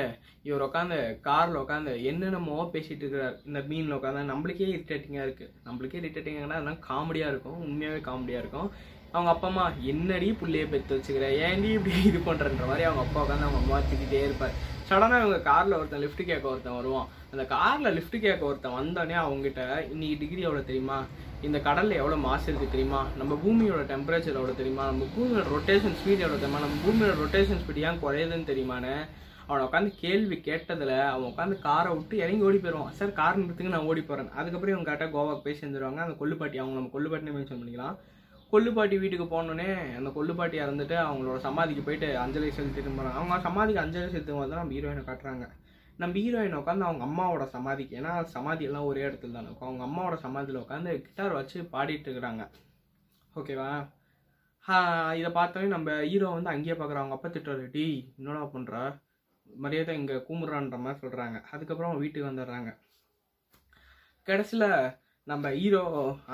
இவர் 0.46 0.64
உட்காந்து 0.66 0.98
காரில் 1.26 1.60
உட்காந்து 1.60 1.92
என்னென்னமோ 2.10 2.56
பேசிகிட்டு 2.74 3.04
இருக்கிறார். 3.04 3.36
இந்த 3.48 3.60
மீனில் 3.70 3.96
உட்காந்து 3.98 4.30
நம்மளுக்கே 4.32 4.68
இரிட்டேட்டிங்காக 4.74 5.26
இருக்குது 5.26 5.54
நம்மளுக்கே 5.66 6.00
இரிட்டேட்டிங்கானா 6.02 6.58
அதெல்லாம் 6.58 6.82
காமெடியாக 6.88 7.32
இருக்கும். 7.32 7.60
உண்மையாகவே 7.66 8.00
காமெடியாக 8.08 8.42
இருக்கும். 8.44 8.68
அவங்க 9.14 9.30
அப்பா 9.34 9.48
அம்மா 9.52 9.64
என்னடி 9.92 10.28
பிள்ளையை 10.40 10.66
பெற்று 10.72 10.96
வச்சுக்கிறேன் 10.96 11.38
ஏன்டி 11.46 11.70
இப்படி 11.78 12.02
இது 12.10 12.20
பண்ணுறன்ற 12.26 12.66
மாதிரி 12.70 12.86
அவங்க 12.88 13.04
அப்பா 13.06 13.22
உட்காந்து 13.24 13.46
அவங்க 13.46 13.62
அம்மா 13.62 13.78
திட்டிகிட்டே 13.88 14.20
இருப்பார். 14.28 14.54
சடனாக 14.90 15.22
இவங்க 15.22 15.40
காரில் 15.48 15.76
ஒருத்தன் 15.78 16.02
லிஃப்ட் 16.04 16.22
கேட்க 16.28 16.46
ஒருத்தன் 16.52 16.76
வருவான். 16.78 17.08
அந்த 17.32 17.42
காரில் 17.52 17.94
லிஃப்ட் 17.96 18.16
கேட்க 18.24 18.42
ஒருத்தன் 18.48 18.76
வந்தோடனே 18.78 19.16
அவங்ககிட்ட 19.24 19.62
இன்னைக்கு 19.92 20.16
டிகிரி 20.22 20.42
எவ்வளோ 20.46 20.62
தெரியுமா? 20.70 20.96
இந்த 21.46 21.58
கடலில் 21.66 22.00
எவ்வளோ 22.00 22.16
மாசு 22.24 22.46
இருக்குது 22.50 22.74
தெரியுமா? 22.74 23.00
நம்ம 23.20 23.36
பூமியோட 23.44 23.82
டெம்பரேச்சர் 23.92 24.38
எவ்வளோ 24.40 24.56
தெரியுமா? 24.60 24.84
நம்ம 24.90 25.06
பூமியோட 25.14 25.44
ரொட்டேஷன் 25.54 25.96
ஸ்பீட் 26.00 26.24
எவ்வளோ 26.24 26.40
தெரியுமா? 26.42 26.62
நம்ம 26.66 26.78
பூமியோட 26.84 27.14
ரொட்டேஷன் 27.22 27.60
ஸ்பீட் 27.62 27.82
ஏன் 27.88 28.02
குறையுதுன்னு 28.04 28.50
தெரியுமான்னு? 28.52 28.94
அவனை 29.48 29.62
உட்காந்து 29.68 29.92
கேள்வி 30.02 30.36
கேட்டதில் 30.48 30.96
அவன் 31.12 31.30
உட்காந்து 31.30 31.56
காரை 31.68 31.90
விட்டு 31.94 32.16
இறங்கி 32.24 32.44
ஓடி 32.48 32.58
போயிடுவான். 32.64 32.92
சார் 32.98 33.18
கார் 33.20 33.40
நிறுத்துங்க 33.40 33.72
நான் 33.74 33.88
ஓடி 33.92 34.02
போகிறேன் 34.10 34.30
அதுக்கப்புறம் 34.38 34.74
இவங்க 34.74 34.88
கரெக்டாக 34.90 35.12
கோவாக்கு 35.16 35.44
போய் 35.46 35.60
சேர்ந்துருவாங்க. 35.60 36.00
அந்த 36.06 36.16
கொல்லுப்பாட்டி 36.20 36.60
அவங்க 36.62 36.76
நம்ம 36.78 36.92
கொல்லுப்பாட்டினே 36.96 37.34
மென்ஷன் 37.36 37.60
பண்ணிக்கலாம். 37.60 37.96
கொல்லுப்பாட்டி 38.52 38.96
வீட்டுக்கு 39.02 39.26
போனோடனே 39.32 39.68
அந்த 39.98 40.08
கொல்லுப்பாட்டி 40.16 40.56
இறந்துட்டு 40.64 40.96
அவங்களோட 41.06 41.38
சமாதிக்கு 41.48 41.82
போயிட்டு 41.86 42.08
அஞ்சலி 42.22 42.48
செலுத்திட்டு 42.56 42.90
போகிறாங்க 42.96 43.18
அவங்க 43.18 43.38
சமாதிக்கு 43.48 43.82
அஞ்சலி 43.82 44.08
செலுத்தும் 44.14 44.40
போது 44.40 44.50
தான் 44.52 44.62
நம்ம 44.62 44.74
ஹீரோயினை 44.76 45.02
காட்டுறாங்க. 45.08 45.46
நம்ம 46.02 46.14
ஹீரோயின் 46.24 46.58
உட்காந்து 46.58 46.86
அவங்க 46.88 47.02
அம்மாவோட 47.08 47.44
சமாதிக்கு 47.54 47.96
ஏன்னா 48.00 48.12
சமாதி 48.34 48.66
எல்லாம் 48.68 48.88
ஒரே 48.90 49.02
இடத்துல 49.08 49.34
தான் 49.36 49.46
இருக்கும். 49.48 49.68
அவங்க 49.68 49.84
அம்மாவோட 49.88 50.16
சமாதியில் 50.26 50.62
உட்காந்து 50.64 50.92
கிட்டார் 51.06 51.38
வச்சு 51.38 51.58
பாடிட்டு 51.74 52.08
இருக்கிறாங்க. 52.08 52.44
ஓகேவா 53.40 53.70
இதை 55.18 55.30
பார்த்தோன்னே 55.38 55.68
நம்ம 55.74 55.90
ஹீரோ 56.10 56.30
வந்து 56.36 56.52
அங்கேயே 56.54 56.74
பார்க்குற 56.80 57.00
அவங்க 57.02 57.16
அப்பா 57.16 57.28
திட்டுறாரு 57.34 57.64
டி 57.76 57.84
என்னடா 58.18 58.42
பண்ணுற 58.54 58.74
மரியாதை 59.46 59.92
இங்கே 60.00 60.16
கூமுறான்ற 60.28 60.78
மாதிரி 60.84 61.02
சொல்கிறாங்க 61.04 61.36
அதுக்கப்புறம் 61.54 61.88
அவங்க 61.88 62.02
வீட்டுக்கு 62.04 62.30
வந்துடுறாங்க. 62.30 62.70
கடைசியில் 64.28 64.68
நம்ம 65.30 65.48
ஹீரோ 65.56 65.80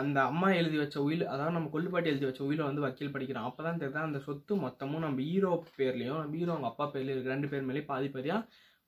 அந்த 0.01 0.19
அம்மா 0.31 0.49
எழுதி 0.59 0.77
வச்ச 0.81 0.97
உயில் 1.07 1.25
அதாவது 1.33 1.55
நம்ம 1.57 1.71
கொல்லுப்பாட்டி 1.73 2.11
எழுதி 2.13 2.27
வச்ச 2.29 2.41
உயில 2.49 2.63
வந்து 2.67 2.85
வக்கீல் 2.85 3.13
படிக்கிறோம் 3.15 3.47
அப்போ 3.49 3.63
தான் 3.67 3.81
தெரியுது? 3.81 4.07
அந்த 4.09 4.19
சொத்து 4.27 4.53
மொத்தமும் 4.65 5.05
நம்ம 5.05 5.25
ஹீரோ 5.31 5.51
பேர்லேயும் 5.79 6.21
நம்ம 6.23 6.37
ஹீரோ 6.41 6.53
அவங்க 6.55 6.69
அப்பா 6.71 6.85
பேர்லேயும் 6.95 7.17
இருக்கு 7.17 7.33
ரெண்டு 7.35 7.49
பேர் 7.53 7.67
மேலேயும் 7.69 7.91
பாதி 7.93 8.09
பாதியாக 8.15 8.41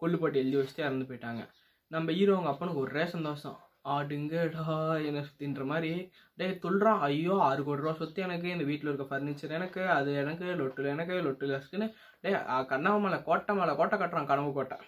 கொல்லுப்பாட்டி 0.02 0.40
எழுதி 0.42 0.56
வச்சுட்டு 0.58 0.84
இறந்து 0.86 1.08
போயிட்டாங்க. 1.10 1.42
நம்ம 1.90 2.12
ஹீரோ 2.18 2.34
அவங்க 2.36 2.50
அப்பனுக்கு 2.54 2.84
ஒரே 2.86 3.04
சந்தோஷம். 3.14 3.58
ஆடுங்கடா 3.94 4.76
என்ன 5.08 5.20
சுத்தின்ற 5.28 5.64
மாதிரி. 5.72 5.92
டே 6.38 6.46
தொல்றான் 6.64 7.02
ஐயோ 7.08 7.34
ஆறு 7.48 7.62
கோடி 7.68 7.82
ரூபா 7.84 7.94
சொத்து 8.00 8.26
எனக்கு 8.28 8.48
இந்த 8.54 8.66
வீட்டில் 8.70 8.90
இருக்க 8.90 9.06
ஃபர்னிச்சர் 9.12 9.56
எனக்கு 9.58 9.82
அது 9.98 10.12
எனக்கு 10.22 10.46
லொட்டில் 10.60 10.92
எனக்கு 10.94 11.16
லொட்டில் 11.28 11.54
டே 12.24 12.32
கண்ணாமலை 12.72 13.20
கோட்டை 13.28 13.54
மேலே 13.60 13.74
கோட்டை 13.80 13.98
கட்டுறான் 13.98 14.30
கனவு 14.32 14.52
கோட்டை. 14.58 14.78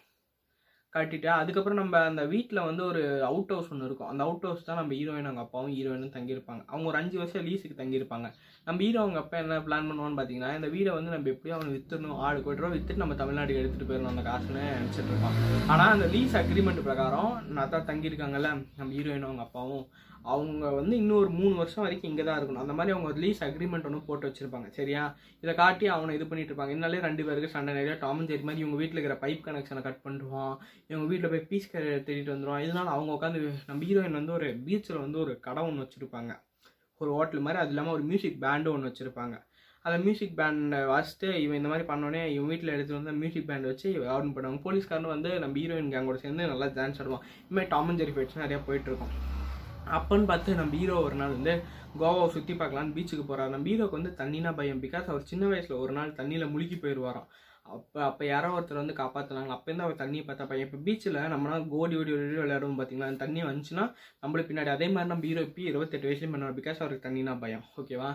கட்டிட்டு 0.95 1.29
அதுக்கப்புறம் 1.41 1.79
நம்ம 1.81 1.99
அந்த 2.11 2.23
வீட்டில் 2.33 2.61
வந்து 2.69 2.83
ஒரு 2.91 3.03
அவுட் 3.29 3.53
ஹவுஸ் 3.55 3.69
ஒன்று 3.73 3.87
இருக்கும். 3.89 4.09
அந்த 4.13 4.23
அவுட் 4.27 4.47
ஹவுஸ் 4.47 4.65
தான் 4.69 4.79
நம்ம 4.81 4.95
ஹீரோயின் 4.99 5.29
அவங்க 5.29 5.43
அப்பாவும் 5.45 5.75
ஹீரோயினும் 5.77 6.15
தங்கியிருப்பாங்க. 6.17 6.63
அவங்க 6.73 6.87
ஒரு 6.93 6.99
அஞ்சு 7.01 7.17
வருஷம் 7.21 7.47
லீஸுக்கு 7.49 7.81
தங்கியிருப்பாங்க. 7.83 8.29
நம்ம 8.67 8.83
ஹீரோ 8.85 9.01
அவங்க 9.05 9.21
அப்பா 9.23 9.37
என்ன 9.43 9.61
பிளான் 9.69 9.89
பண்ணுவான்னு 9.91 10.19
பார்த்தீங்கன்னா 10.21 10.51
இந்த 10.59 10.71
வீடை 10.75 10.91
வந்து 10.99 11.15
நம்ம 11.15 11.31
எப்படியும் 11.35 11.59
அவனை 11.59 11.71
வித்துடணும். 11.77 12.19
ஆடு 12.27 12.45
கோடி 12.47 12.63
ரூபா 12.63 12.73
வித்துட்டு 12.75 13.05
நம்ம 13.05 13.17
தமிழ்நாட்டுக்கு 13.23 13.63
எடுத்துகிட்டு 13.63 13.91
போயிடணும். 13.91 14.13
அந்த 14.15 14.25
காசுன்னு 14.31 14.65
நினச்சிட்டு 14.79 15.11
இருப்பான். 15.13 15.39
ஆனால் 15.73 15.95
அந்த 15.97 16.09
லீஸ் 16.17 16.39
அக்ரிமெண்ட் 16.43 16.87
பிரகாரம் 16.89 17.33
நான் 17.59 17.75
தான் 17.77 17.89
தங்கியிருக்காங்கல்ல 17.91 18.53
நம்ம 18.81 18.93
ஹீரோயினும் 18.99 19.31
அவங்க 19.31 19.47
அப்பாவும் 19.49 19.87
அவங்க 20.35 20.71
வந்து 20.79 20.95
இன்னொரு 21.03 21.29
மூணு 21.39 21.55
வருஷம் 21.61 21.85
வரைக்கும் 21.85 22.11
இங்கே 22.11 22.25
தான் 22.29 22.39
இருக்கணும். 22.39 22.63
அந்த 22.65 22.75
மாதிரி 22.79 22.95
அவங்க 22.95 23.09
ஒரு 23.13 23.21
லீஸ் 23.25 23.43
அக்ரிமெண்ட் 23.47 23.87
ஒன்று 23.89 24.01
போட்டு 24.09 24.29
வச்சிருப்பாங்க 24.29 24.69
சரியா? 24.79 25.03
இதை 25.43 25.55
காட்டி 25.61 25.87
அவனை 25.95 26.15
இது 26.19 26.27
பண்ணிட்டு 26.31 26.53
இருப்பாங்க. 26.53 26.75
இதனாலே 26.75 27.01
ரெண்டு 27.07 27.25
பேருக்கு 27.29 27.55
சண்டை 27.55 27.75
நிறைய 27.79 27.97
டாமன் 28.05 28.29
ஜெரி 28.31 28.47
மாதிரி 28.49 28.65
இவங்க 28.65 28.79
வீட்டில் 28.83 29.01
இருக்கிற 29.01 29.17
பைப் 29.25 29.45
கனெக்ஷனை 29.47 29.83
கட் 29.89 30.05
பண்ணுவான் 30.07 30.55
இவங்க 30.91 31.07
வீட்டில் 31.13 31.33
போய் 31.35 31.47
பீஸ் 31.53 31.71
தேடிட்டு 31.75 32.35
வந்துடுவான் 32.35 32.65
இதனால 32.67 32.93
அவங்க 32.97 33.13
உட்காந்து 33.19 33.41
நம்ம 33.71 33.81
ஹீரோயின் 33.91 34.19
வந்து 34.21 34.37
ஒரு 34.39 34.51
பீச்சில் 34.69 35.05
வந்து 35.05 35.21
ஒரு 35.25 35.35
கடை 35.47 35.65
ஒன்று 35.69 35.85
வச்சுருப்பாங்க. 35.87 36.35
ஒரு 37.01 37.11
ஹோட்டல் 37.19 37.45
மாதிரி 37.47 37.63
அது 37.63 37.73
இல்லாமல் 37.75 37.97
ஒரு 37.99 38.05
மியூசிக் 38.11 38.39
பேண்டும் 38.45 38.75
ஒன்று 38.77 38.91
வச்சுருப்பாங்க. 38.91 39.37
அந்த 39.85 39.97
மியூசிக் 40.05 40.39
பேண்டை 40.39 40.79
வாசிட்டு 40.93 41.29
இவன் 41.45 41.59
இந்த 41.61 41.71
மாதிரி 41.73 41.87
பண்ணோடனே 41.91 42.23
இவன் 42.37 42.51
வீட்டில் 42.53 42.75
எடுத்துகிட்டு 42.75 43.01
வந்து 43.01 43.21
மியூசிக் 43.21 43.49
பேண்ட் 43.51 43.69
வச்சு 43.71 43.89
ஆர்டர் 44.15 44.35
பண்ணுவாங்க 44.37 44.61
போலீஸ்காரன் 44.67 45.15
வந்து 45.17 45.33
நம்ம 45.45 45.61
ஹீரோயின் 45.63 45.93
கேங்கோட 45.95 46.19
சேர்ந்து 46.25 46.53
நல்லா 46.53 46.69
டான்ஸ் 46.79 47.01
ஆடுவான். 47.03 47.27
இதுமாதிரி 47.47 47.71
டாமன் 47.77 48.01
ஜெரி 48.03 48.15
ஃபைட்ஸ் 48.17 48.43
நிறையா 48.47 48.61
போயிட்டு 48.67 48.91
இருக்கும். 48.93 49.15
அப்பன்னு 49.99 50.29
பார்த்து 50.31 50.59
நம்ம 50.61 50.77
ஹீரோ 50.81 50.97
ஒரு 51.07 51.17
நாள் 51.21 51.37
வந்து 51.37 51.55
கோவாவை 52.01 52.27
சுற்றி 52.35 52.55
பார்க்கலான்னு 52.55 52.97
பீச்சுக்கு 52.97 53.25
போகிறார் 53.29 53.55
நம்ம 53.55 53.69
ஹீரோக்கு 53.71 53.99
வந்து 53.99 54.13
தண்ணினா 54.21 54.51
பயம். 54.59 54.83
பிகாஸ் 54.85 55.07
அவர் 55.13 55.31
சின்ன 55.31 55.45
வயசில் 55.53 55.81
ஒரு 55.85 55.93
நாள் 55.99 56.19
தண்ணியில் 56.19 56.53
முழுகி 56.55 56.77
போயிடுவாராம் 56.83 57.29
அப்போ 57.75 57.99
அப்போ 58.09 58.23
யாரோ 58.27 58.49
ஒருத்தர் 58.57 58.81
வந்து 58.81 58.95
காப்பாற்றினாங்க 59.01 59.53
அப்போருந்து 59.57 59.85
அவர் 59.87 60.01
தண்ணியை 60.03 60.23
பார்த்தா 60.27 60.47
பையன் 60.51 60.67
இப்போ 60.67 60.79
பீச்சில் 60.87 61.19
நம்மனா 61.33 61.57
கோடி 61.75 61.95
ஓடி 62.01 62.13
ஓடி 62.17 62.39
விளையாடுவோம் 62.43 62.79
பார்த்தீங்களா 62.81 63.09
அந்த 63.11 63.21
தண்ணி 63.25 63.41
வந்துச்சுன்னா 63.49 63.85
நம்மளுக்கு 64.23 64.51
பின்னாடி 64.51 64.71
அதே 64.77 64.89
மாதிரி 64.95 65.11
நம்ம 65.13 65.27
ஹீரோ 65.29 65.43
இப்போ 65.49 65.63
இருபத்தெட்டு 65.71 66.09
வயசுலேயும் 66.09 66.35
பண்ணுவார். 66.35 66.57
பிகாஸ் 66.61 66.83
அவருக்கு 66.83 67.07
தண்ணினா 67.09 67.35
பயம். 67.45 67.65
ஓகேவா 67.81 68.11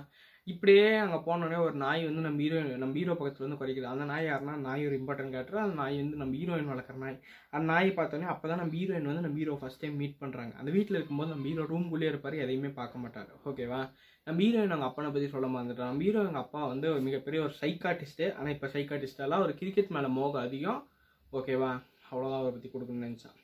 இப்படியே 0.48 0.88
அங்கே 1.04 1.18
போனோடனே 1.28 1.60
ஒரு 1.68 1.76
நாய் 1.84 2.02
வந்து 2.08 2.24
நம்ம 2.26 2.42
ஹீரோயின் 2.44 2.82
நம்ம 2.82 2.96
ஹீரோ 3.00 3.14
பக்கத்தில் 3.20 3.46
வந்து 3.46 3.58
குறைக்குது. 3.62 3.88
அந்த 3.92 4.04
நாய் 4.10 4.28
யாருன்னா 4.28 4.56
நாய் 4.66 4.84
ஒரு 4.88 4.96
இம்பார்ட்டன்ட் 5.00 5.34
கேரக்டர் 5.36 5.62
அந்த 5.64 5.76
நாய் 5.80 5.96
வந்து 6.02 6.20
நம்ம 6.22 6.36
ஹீரோயின் 6.40 6.70
வளர்க்குற 6.72 6.98
நாய். 7.04 7.16
அந்த 7.54 7.66
நாய் 7.72 7.90
பார்த்தோன்னே 8.00 8.28
அப்போ 8.34 8.46
தான் 8.52 8.62
நம்ம 8.62 8.76
ஹீரோயின் 8.80 9.10
வந்து 9.12 9.24
நம்ம 9.26 9.40
ஹீரோ 9.42 9.56
ஃபஸ்ட் 9.62 9.82
டைம் 9.84 9.96
மீட் 10.02 10.20
பண்ணுறாங்க 10.24 10.54
அந்த 10.62 10.72
வீட்டில் 10.76 10.98
இருக்கும்போது 10.98 11.34
நம்ம 11.34 11.48
ஹீரோ 11.52 11.66
ரூம்குள்ளேயே 11.72 12.12
இருப்பார் 12.14 12.38
எதையுமே 12.44 12.72
பார்க்க 12.82 13.04
மாட்டார். 13.06 13.32
ஓகேவா 13.52 13.82
நம்ம 14.28 14.38
ஹீரோயின் 14.46 14.76
அவங்க 14.76 14.90
அப்பனை 14.90 15.10
பற்றி 15.16 15.30
சொல்ல 15.34 15.50
மறந்துட்டோம். 15.56 15.90
நம்ம 15.92 16.06
ஹீரோ 16.08 16.22
எங்கள் 16.30 16.44
அப்பா 16.46 16.62
வந்து 16.74 16.88
ஒரு 16.94 17.02
மிகப்பெரிய 17.08 17.42
ஒரு 17.48 17.56
சைக்காட்டிஸ்ட்டு 17.62 18.28
ஆனால் 18.38 18.54
இப்போ 18.56 18.70
சைக்காட்டிஸ்டெல்லாம் 18.76 19.46
ஒரு 19.48 19.56
கிரிக்கெட் 19.62 19.96
மேலே 19.98 20.12
மோகம் 20.20 20.46
அதிகம். 20.48 20.82
ஓகேவா 21.40 21.72
அவ்வளோதான் 22.10 22.40
அவரை 22.42 22.54
பற்றி 22.56 22.72
கொடுக்கணும்னு 22.76 23.08
நினச்சான். 23.10 23.38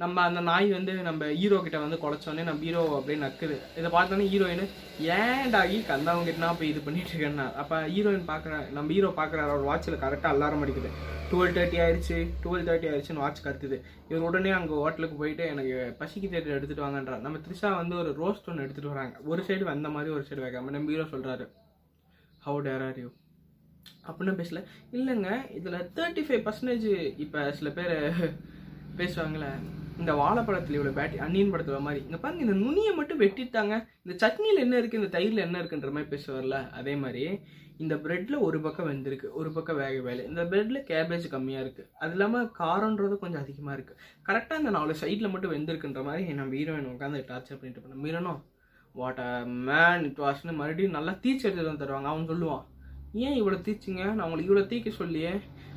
நம்ம 0.00 0.16
அந்த 0.28 0.40
நாய் 0.48 0.68
வந்து 0.76 0.92
நம்ம 1.06 1.26
ஹீரோ 1.40 1.56
கிட்ட 1.64 1.78
வந்து 1.84 1.96
குலைச்சோடனே 2.02 2.42
நம்ம 2.48 2.62
ஹீரோ 2.66 2.82
அப்படியே 2.98 3.16
நக்குது. 3.22 3.56
இதை 3.78 3.88
பார்த்தோன்னே 3.94 4.26
ஹீரோயின் 4.32 4.62
ஏன்டாகி 5.16 5.78
கந்தவங்க 5.90 6.24
கிட்டனா 6.28 6.50
போய் 6.58 6.70
இது 6.72 6.80
பண்ணிட்டு 6.86 7.12
இருக்கேன்னா? 7.12 7.46
அப்போ 7.62 7.76
ஹீரோயின் 7.94 8.24
பார்க்குற 8.30 8.52
நம்ம 8.76 8.92
ஹீரோ 8.96 9.10
பார்க்குறாரு 9.18 9.50
அவர் 9.54 9.66
வாட்சில் 9.70 10.02
கரெக்டாக 10.04 10.32
அலாரம் 10.34 10.62
அடிக்குது. 10.64 10.90
டுவெல் 11.32 11.54
தேர்ட்டி 11.56 11.78
ஆயிடுச்சு 11.84 12.16
டுவெல் 12.44 12.66
தேர்ட்டி 12.68 12.88
ஆயிடுச்சுன்னு 12.90 13.22
வாட்ச் 13.24 13.44
கத்துது. 13.46 13.76
இவர் 14.10 14.24
உடனே 14.28 14.52
அங்கே 14.58 14.78
ஹோட்டலுக்கு 14.82 15.16
போயிட்டு 15.22 15.44
எனக்கு 15.54 15.74
பசிக்கு 16.00 16.30
தேட்டர் 16.34 16.56
எடுத்துட்டு 16.58 16.86
வாங்கன்றார் 16.86 17.24
நம்ம 17.26 17.40
த்ரிஷா 17.46 17.72
வந்து 17.80 17.96
ஒரு 18.02 18.12
ரோஸ்ட் 18.22 18.48
ஒன்று 18.52 18.64
எடுத்துட்டு 18.66 18.92
வராங்க. 18.94 19.14
ஒரு 19.32 19.42
சைடு 19.48 19.66
வந்த 19.72 19.90
மாதிரி 19.96 20.12
ஒரு 20.16 20.24
சைடு 20.28 20.44
வைக்காம 20.44 20.72
நம்ம 20.76 20.90
ஹீரோ 20.94 21.06
சொல்கிறாரு 21.14 21.46
ஹவு 22.46 22.62
டேர் 22.68 22.84
ஆர் 22.88 23.00
யூ 23.02 23.10
அப்படின்னு 24.08 24.38
பேசல. 24.40 24.62
இல்லைங்க 24.98 25.30
இதில் 25.58 25.78
தேர்ட்டி 25.98 26.24
ஃபைவ் 26.28 26.44
பர்சன்டேஜ் 26.48 26.88
இப்போ 27.26 27.42
சில 27.60 27.70
பேர் 27.78 27.94
பேசுவாங்களே 29.00 29.50
இந்த 30.00 30.12
வாழைப்பழத்தில் 30.20 30.76
இவ்வளோ 30.76 30.92
பேட்டி 30.98 31.16
அன்னியன் 31.24 31.50
படத்தில் 31.52 31.86
மாதிரி. 31.86 32.00
இங்கே 32.06 32.18
பாருங்க 32.20 32.44
இந்த 32.46 32.54
நுனியை 32.64 32.92
மட்டும் 32.98 33.20
வெட்டிட்டாங்க. 33.22 33.74
இந்த 34.04 34.14
சட்னியில் 34.22 34.62
என்ன 34.64 34.74
இருக்குது 34.80 35.00
இந்த 35.00 35.10
தயிரில் 35.16 35.44
என்ன 35.46 35.56
இருக்குன்ற 35.62 35.90
மாதிரி 35.96 36.10
பேசுவார்ல 36.14 36.58
அதே 36.78 36.94
மாதிரி 37.02 37.24
இந்த 37.84 37.94
ப்ரெட்டில் 38.04 38.36
ஒரு 38.46 38.58
பக்கம் 38.64 38.88
வெந்திருக்கு 38.90 39.28
ஒரு 39.40 39.50
பக்கம் 39.56 39.78
வேக 39.82 39.98
வேலை. 40.06 40.22
இந்த 40.30 40.42
ப்ரெட்டில் 40.50 40.80
கேபேஜ் 40.90 41.26
கம்மியாக 41.34 41.64
இருக்குது 41.64 41.88
அது 42.02 42.14
இல்லாமல் 42.16 42.48
காரன்றது 42.60 43.14
கொஞ்சம் 43.22 43.42
அதிகமாக 43.44 43.76
இருக்குது 43.76 44.00
கரெக்டாக 44.28 44.60
இந்த 44.62 44.72
நாலு 44.78 44.94
சைடில் 45.02 45.32
மட்டும் 45.34 45.54
வெந்திருக்குன்ற 45.54 46.02
மாதிரி 46.08 46.34
நம்ம 46.40 46.56
ஹீரோயின் 46.58 46.90
உட்காந்து 46.94 47.22
டார்ச்சர் 47.30 47.60
பண்ணிட்டு 47.60 47.84
பண்ண 47.84 48.02
மீரனும் 48.06 48.40
வாட் 48.94 49.22
அ 49.28 49.32
மேன் 49.68 50.04
இட் 50.08 50.20
வாஷ்னு 50.24 50.58
மறுபடியும் 50.60 50.96
நல்லா 50.98 51.14
தீச்சு 51.24 51.46
எடுத்து 51.48 51.64
தான் 51.68 51.82
தருவாங்க. 51.82 52.10
அவன் 52.12 52.30
சொல்லுவான் 52.32 52.64
ஏன் 53.26 53.38
இவ்வளோ 53.40 53.58
தீச்சிங்க? 53.68 54.02
நான் 54.16 54.26
உங்களுக்கு 54.26 54.50
இவ்வளோ 54.50 54.66
தீக்க 54.72 54.90
சொல்லியே. 55.02 55.32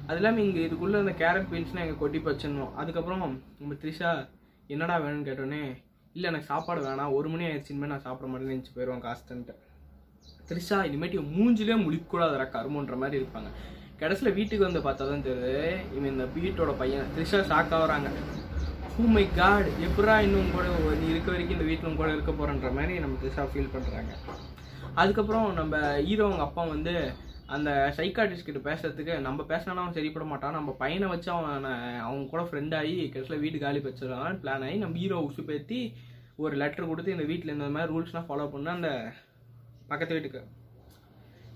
அது 0.07 0.17
இல்லாமல் 0.19 0.43
இங்கே 0.45 0.61
இதுக்குள்ளே 0.67 0.97
அந்த 1.03 1.13
கேரட் 1.21 1.49
பீன்ஸ்னால் 1.51 1.83
எங்கள் 1.83 1.99
கொட்டி 2.01 2.19
வச்சிடணும் 2.25 2.73
அதுக்கப்புறம் 2.81 3.21
நம்ம 3.59 3.75
த்ரிஷா 3.81 4.11
என்னடா 4.73 4.95
வேணும்னு 5.03 5.27
கேட்டோன்னே 5.29 5.61
இல்லை 6.15 6.27
எனக்கு 6.31 6.49
சாப்பாடு 6.51 6.81
வேணாம். 6.87 7.13
ஒரு 7.17 7.27
மணி 7.33 7.43
ஆயிடுச்சுன்னு 7.49 7.91
நான் 7.91 8.03
சாப்பிட 8.07 8.27
மாட்டேன்னு 8.31 8.55
நினச்சி 8.55 8.73
போயிடுவாங்க 8.75 9.05
காஸ்டன்ட்டு. 9.07 9.53
த்ரிஷா 10.49 10.77
இனிமேட்டு 10.87 11.23
மூஞ்சிலே 11.35 11.77
முழிக்கூடாது 11.85 12.45
கருமன்ற 12.55 12.95
மாதிரி 13.03 13.19
இருப்பாங்க. 13.21 13.49
கடைசியில் 14.01 14.35
வீட்டுக்கு 14.37 14.67
வந்து 14.67 14.81
பார்த்தா 14.85 15.03
தான் 15.09 15.25
தெரியுது 15.27 15.55
இவன் 15.97 16.11
இந்த 16.13 16.25
வீட்டோட 16.37 16.71
பையன். 16.81 17.09
த்ரிஷா 17.15 17.39
ஷாக் 17.51 17.75
ஆகுறாங்க 17.77 18.09
ஹூ 18.95 19.03
oh 19.03 19.11
மை 19.13 19.23
காட் 19.37 19.67
எப்படா 19.85 20.15
இன்னும் 20.25 20.51
கூட 20.55 20.65
நீ 20.99 21.05
இருக்க 21.13 21.29
வரைக்கும் 21.31 21.55
இந்த 21.55 21.65
வீட்டில் 21.69 21.95
கூட 21.99 22.09
இருக்க 22.15 22.31
போகிறன்ற 22.31 22.69
மாதிரி 22.75 22.95
நம்ம 23.03 23.15
த்ரிஷா 23.21 23.43
ஃபீல் 23.51 23.71
பண்ணுறாங்க 23.75 24.11
அதுக்கப்புறம் 25.01 25.47
நம்ம 25.59 25.79
ஹீரோ 26.07 26.25
அவங்க 26.27 26.43
அப்பா 26.47 26.63
வந்து 26.73 26.93
அந்த 27.55 27.69
சைக்காட்டிஸ்ட் 27.97 28.47
கிட்ட 28.47 28.61
பேசுறதுக்கு 28.69 29.13
நம்ம 29.27 29.43
பேசினாலும் 29.51 29.83
அவன் 29.83 29.97
சரிப்பட 29.97 30.25
மாட்டான். 30.31 30.57
நம்ம 30.57 30.71
பையனை 30.81 31.07
வச்சு 31.13 31.29
அவன் 31.31 31.67
அவங்க 32.07 32.23
கூட 32.31 32.43
ஃப்ரெண்ட் 32.49 32.75
ஆகி 32.79 32.95
கடைசியில் 33.13 33.43
வீடு 33.43 33.57
காலி 33.65 33.79
வச்சிடலாம் 33.87 34.41
பிளான் 34.43 34.65
ஆகி 34.67 34.77
நம்ம 34.83 34.97
ஹீரோ 35.03 35.19
பேத்தி 35.51 35.79
ஒரு 36.43 36.55
லெட்டர் 36.61 36.89
கொடுத்து 36.91 37.15
இந்த 37.15 37.25
வீட்டில் 37.31 37.55
இந்த 37.55 37.69
மாதிரி 37.75 37.93
ரூல்ஸ்லாம் 37.93 38.27
ஃபாலோ 38.29 38.45
பண்ண 38.53 38.71
அந்த 38.77 38.91
பக்கத்து 39.89 40.15
வீட்டுக்கு 40.17 40.41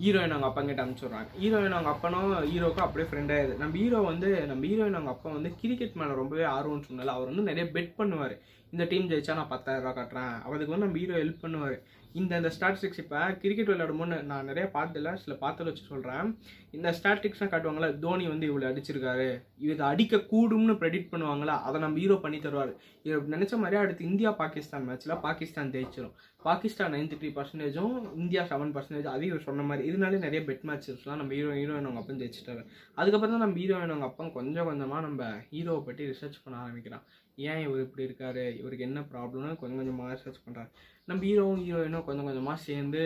ஹீரோயின் 0.02 0.34
அவங்க 0.34 0.48
அப்பா 0.48 0.62
கிட்ட 0.62 0.82
அனுப்பிச்சுடுறாங்க. 0.84 1.30
ஹீரோயின் 1.42 1.76
அவங்க 1.76 1.92
அப்பனும் 1.94 2.34
ஹீரோக்கும் 2.50 2.86
அப்படியே 2.86 3.08
ஃப்ரெண்ட் 3.12 3.32
ஆயிடுது. 3.36 3.56
நம்ம 3.62 3.78
ஹீரோ 3.82 4.00
வந்து 4.10 4.30
நம்ம 4.50 4.62
ஹீரோயின் 4.70 4.98
அவங்க 4.98 5.14
அப்பா 5.14 5.30
வந்து 5.38 5.52
கிரிக்கெட் 5.62 5.98
மேலே 6.02 6.14
ரொம்பவே 6.20 6.44
ஆர்வம்னு 6.56 6.88
சொன்னால 6.90 7.16
அவர் 7.18 7.30
வந்து 7.32 7.48
நிறைய 7.50 7.66
பெட் 7.76 7.98
பண்ணுவார். 8.00 8.36
இந்த 8.74 8.86
டீம் 8.92 9.10
ஜெயிச்சா 9.12 9.38
நான் 9.40 9.52
பத்தாயிரம் 9.54 9.86
ரூபா 9.86 9.94
கட்டுறேன். 10.00 10.36
அதுக்கு 10.46 10.74
வந்து 10.74 10.86
நம்ம 10.86 11.00
ஹீரோ 11.04 11.16
ஹெல்ப் 11.22 11.44
பண்ணுவார். 11.46 11.78
இந்த 12.20 12.38
இந்த 12.40 12.50
ஸ்டாட்டிஸ்டிக்ஸ் 12.56 13.02
இப்போ 13.04 13.20
கிரிக்கெட் 13.42 13.70
விளையாடும்போது 13.72 14.18
நான் 14.30 14.48
நிறைய 14.50 14.66
பார்த்ததில்ல 14.76 15.10
சில 15.24 15.34
பார்த்தல 15.42 15.70
வச்சு 15.70 15.84
சொல்கிறேன் 15.92 16.28
இந்த 16.76 16.90
ஸ்டாட்டிஸ்டிக்ஸ்லாம் 16.98 17.52
காட்டுவாங்களா 17.52 17.90
தோனி 18.04 18.26
வந்து 18.32 18.48
இவ்வளோ 18.50 18.70
அடிச்சிருக்காரு. 18.70 19.28
இது 19.66 19.84
அடிக்க 19.92 20.22
கூடும்னு 20.32 20.76
ப்ரெடிக்ட் 20.82 21.12
பண்ணுவாங்களா? 21.14 21.56
அதை 21.68 21.78
நம்ம 21.84 22.00
ஹீரோ 22.04 22.18
பண்ணி 22.24 22.40
தருவார். 22.46 22.74
இவர் 23.08 23.34
நினச்ச 23.36 23.54
மாதிரியே 23.62 23.82
அடுத்து 23.84 24.10
இந்தியா 24.12 24.32
பாகிஸ்தான் 24.42 24.88
மேட்ச்சில் 24.88 25.22
பாகிஸ்தான் 25.28 25.72
ஜெயிச்சிடும் 25.76 26.16
பாகிஸ்தான் 26.48 26.92
நைன்டி 26.96 27.16
த்ரீ 27.22 27.30
பர்சன்டேஜும் 27.38 27.96
இந்தியா 28.24 28.42
செவன் 28.52 28.74
பர்சன்டேஜ் 28.76 29.14
அதையும் 29.14 29.34
இவர் 29.34 29.48
சொன்ன 29.48 29.64
மாதிரி. 29.70 29.84
இதனாலே 29.90 30.20
நிறைய 30.26 30.42
பெட் 30.50 30.66
மேட்சஸ்லாம் 30.70 31.22
நம்ம 31.22 31.34
ஹீரோ 31.38 31.54
ஹீரோயின் 31.60 31.88
அவங்க 31.90 32.02
அப்பன் 32.04 32.22
ஜெயிச்சிட்டாரு. 32.24 32.64
அதுக்கப்புறம் 32.98 33.36
தான் 33.36 33.46
நம்ம 33.46 33.60
ஹீரோயின் 33.62 33.94
அவங்க 33.94 34.10
அப்பன் 34.10 34.36
கொஞ்சம் 34.40 34.70
கொஞ்சமாக 34.70 35.02
நம்ம 35.08 35.32
ஹீரோவை 35.54 35.82
பற்றி 35.88 36.12
ரிசர்ச் 36.12 36.44
பண்ண 36.44 36.58
ஆரம்பிக்கிறான். 36.66 37.06
ஏன் 37.38 37.62
இவர் 37.66 37.84
இப்படி 37.86 38.06
இருக்காரு? 38.08 38.44
இவருக்கு 38.60 38.88
என்ன 38.90 39.00
ப்ராப்ளம்னு 39.12 39.60
கொஞ்சம் 39.62 39.80
கொஞ்சமாக 39.80 40.14
ரிசர்ச் 40.14 40.46
பண்ணுறாரு 40.46 40.70
நம்ம 41.08 41.22
ஹீரோவும் 41.24 41.64
ஹீரோயினும் 41.66 42.06
கொஞ்சம் 42.06 42.26
கொஞ்சமாக 42.26 42.64
சேர்ந்து 42.68 43.02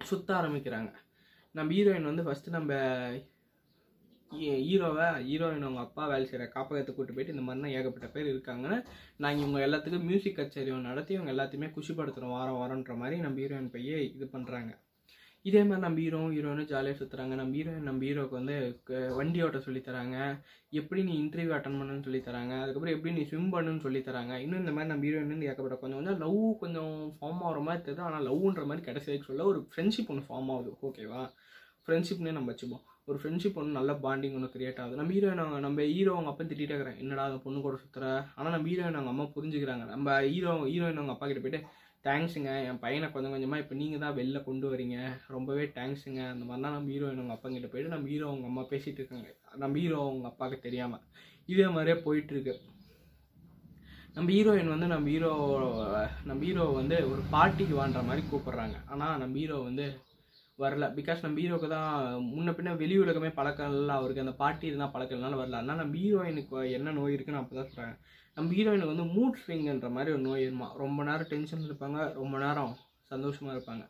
சுத்த 0.00 0.28
ஆரம்பிக்கிறாங்க. 0.34 0.90
நம்ம 1.54 1.72
ஹீரோயின் 1.72 2.10
வந்து 2.10 2.24
ஃபஸ்ட்டு 2.26 2.56
நம்ம 2.56 2.72
ஹீரோவை 4.62 5.06
ஹீரோயின் 5.28 5.66
அவங்க 5.66 5.80
அப்பா 5.80 6.02
வேலை 6.06 6.24
செய்கிற 6.26 6.46
காப்பகத்தை 6.48 6.92
கூட்டு 6.94 7.12
போயிட்டு 7.12 7.34
இந்த 7.34 7.44
மாதிரிலாம் 7.46 7.76
ஏகப்பட்ட 7.76 8.08
பேர் 8.08 8.32
இருக்காங்கன்னு 8.32 8.78
நாங்கள் 9.16 9.42
இவங்க 9.44 9.60
எல்லாத்துக்கும் 9.66 10.08
மியூசிக் 10.10 10.36
கச்சேரி 10.36 10.74
நடத்தி 10.88 11.14
இவங்க 11.14 11.32
எல்லாத்தையுமே 11.34 11.70
குஷிப்படுத்துகிறோம் 11.76 12.36
வாரம் 12.36 12.60
வாரம்ன்ற 12.60 12.96
மாதிரி 12.96 13.18
நம்ம 13.20 13.40
ஹீரோயின் 13.40 13.72
பையே 13.74 13.98
இது 14.16 14.26
பண்ணுறாங்க 14.26 14.72
இதே 15.46 15.60
மாதிரி 15.66 15.82
நம்ம 15.84 15.98
ஹீரோவும் 16.02 16.32
ஹீரோயினும் 16.36 16.68
ஜாலியாக 16.70 16.96
சுற்றுறாங்க 17.00 17.34
நம்ம 17.40 17.54
ஹீரோயின் 17.56 17.86
நம்ம 17.88 18.04
ஹீரோக்கு 18.06 18.34
வந்து 18.38 18.56
வண்டி 19.18 19.38
ஓட்ட 19.44 19.58
சொல்லித் 19.66 19.86
தராங்க. 19.88 20.16
எப்படி 20.80 21.00
நீ 21.08 21.12
இன்டர்வியூ 21.22 21.52
அட்டன் 21.56 21.78
பண்ணுன்னு 21.80 22.06
சொல்லி 22.06 22.20
தராங்க. 22.26 22.54
அதுக்கப்புறம் 22.62 22.96
எப்படி 22.96 23.12
நீ 23.18 23.22
ஸ்விம் 23.30 23.52
பண்ணுன்னு 23.54 23.84
சொல்லி 23.86 24.00
தராங்க. 24.08 24.34
இன்னும் 24.44 24.62
இந்த 24.64 24.72
மாதிரி 24.76 24.90
நம்ம 24.92 25.06
ஹீரோயின் 25.08 25.32
வந்து 25.32 25.48
கொஞ்சம் 25.62 25.80
கொஞ்சம் 25.84 26.20
லவ் 26.24 26.40
கொஞ்சம் 26.64 26.92
ஃபார்ம் 27.20 27.42
ஆகிற 27.48 27.62
மாதிரி 27.68 27.82
தெரியுது. 27.86 28.04
ஆனால் 28.08 28.26
லவ்ன்ற 28.28 28.64
மாதிரி 28.70 28.86
கிடைச்சதுக்கு 28.88 29.28
சொல்ல 29.30 29.46
ஒரு 29.52 29.60
ஃப்ரெண்ட்ஷிப் 29.70 30.10
ஒன்று 30.14 30.28
ஃபார்ம் 30.28 30.50
ஆகுது. 30.56 30.72
ஓகேவா 30.88 31.22
ஃப்ரெண்ட்ஷிப்னே 31.86 32.32
நம்ம 32.38 32.50
வச்சுப்போம். 32.52 32.84
ஒரு 33.10 33.18
ஃப்ரெண்ட்ஷிப் 33.20 33.58
ஒன்று 33.60 33.78
நல்ல 33.78 33.92
பாண்டிங் 34.04 34.34
ஒன்று 34.38 34.54
கிரியேட் 34.54 34.80
ஆகுது. 34.84 35.00
நம்ம 35.00 35.12
ஹீரோயின் 35.16 35.42
அவங்க 35.44 35.60
நம்ம 35.66 35.84
ஹீரோ 35.94 36.14
அவங்க 36.16 36.30
அப்பா 36.32 36.44
திட்டிகிட்டே 36.44 36.74
இருக்கிறேன் 36.74 36.98
என்னடா 37.04 37.24
அந்த 37.28 37.38
பொண்ணு 37.44 37.60
கூட 37.66 37.76
சுற்றுற 37.84 38.06
ஆனால் 38.38 38.54
நம்ம 38.54 38.68
ஹீரோயின் 38.72 38.98
அவங்க 38.98 39.12
அம்மா 39.14 39.26
புரிஞ்சுக்கிறாங்க. 39.36 39.84
நம்ம 39.94 40.16
ஹீரோ 40.32 40.54
ஹீரோயின் 40.72 41.00
அவங்க 41.00 41.14
அப்பா 41.16 41.28
கிட்ட 41.30 41.42
போயிட்டு 41.44 41.62
தேங்க்ஸுங்க 42.06 42.50
என் 42.68 42.80
பையனை 42.82 43.06
கொஞ்சம் 43.14 43.32
கொஞ்சமாக 43.34 43.62
இப்போ 43.62 43.74
நீங்கள் 43.80 44.02
தான் 44.02 44.16
வெளில 44.18 44.38
கொண்டு 44.48 44.66
வரீங்க. 44.72 44.96
ரொம்பவே 45.34 45.64
தேங்க்ஸுங்க 45.76 46.20
அந்த 46.32 46.44
மாதிரிலாம் 46.48 46.76
நம்ம 46.76 46.90
ஹீரோயின் 46.94 47.20
அவங்க 47.22 47.36
அப்பா 47.36 47.48
கிட்ட 47.54 47.68
போயிட்டு 47.72 47.94
நம்ம 47.94 48.08
ஹீரோ 48.12 48.26
அவங்க 48.30 48.46
அம்மா 48.50 48.62
பேசிகிட்டு 48.72 49.00
இருக்காங்க. 49.02 49.30
நம்ம 49.62 49.78
ஹீரோ 49.82 50.00
அவங்க 50.08 50.26
அப்பாவுக்கு 50.30 50.66
தெரியாமல் 50.66 51.04
இதே 51.52 51.66
மாதிரியே 51.76 51.96
போயிட்டுருக்கு. 52.06 52.54
நம்ம 54.16 54.28
ஹீரோயின் 54.36 54.72
வந்து 54.74 54.86
நம்ம 54.92 55.08
ஹீரோ 55.14 55.32
நம்ம 56.28 56.40
ஹீரோ 56.48 56.66
வந்து 56.80 56.96
ஒரு 57.12 57.24
பார்ட்டிக்கு 57.34 57.74
வான்ற 57.80 58.02
மாதிரி 58.10 58.22
கூப்பிட்றாங்க. 58.30 58.76
ஆனால் 58.92 59.18
நம்ம 59.22 59.36
ஹீரோ 59.42 59.58
வந்து 59.68 59.86
வரல. 60.58 60.86
பிகாஸ் 60.98 61.24
நம்ம 61.24 61.38
ஹீரோக்கு 61.42 61.68
தான் 61.74 61.90
முன்ன 62.30 62.52
பின்ன 62.58 62.76
வெளி 62.82 62.96
உலகமே 63.02 63.30
பழக்கம் 63.36 63.74
இல்லை 63.80 63.96
அவருக்கு 63.98 64.24
அந்த 64.24 64.36
பார்ட்டி 64.40 64.70
இருந்தால் 64.70 64.94
பழக்கம் 64.94 65.16
இல்லைனால 65.18 65.40
வரல. 65.40 65.60
அதனால் 65.60 65.82
நம்ம 65.82 65.96
ஹீரோயினுக்கு 66.04 66.62
என்ன 66.78 66.94
நோய் 66.98 67.16
இருக்குன்னு 67.16 67.42
அப்போ 67.42 67.56
தான் 67.58 67.70
சொல்கிறாங்க 67.70 67.96
நம்ம 68.38 68.52
ஹீரோயினுக்கு 68.56 68.94
வந்து 68.94 69.06
மூட் 69.14 69.38
ஸ்விங்குன்ற 69.44 69.88
மாதிரி 69.94 70.10
ஒரு 70.16 70.22
நோய் 70.26 70.44
இருமா 70.48 70.66
ரொம்ப 70.82 71.04
நேரம் 71.06 71.30
டென்ஷன் 71.30 71.64
இருப்பாங்க 71.68 71.98
ரொம்ப 72.18 72.34
நேரம் 72.42 72.74
சந்தோஷமாக 73.12 73.54
இருப்பாங்க. 73.56 73.84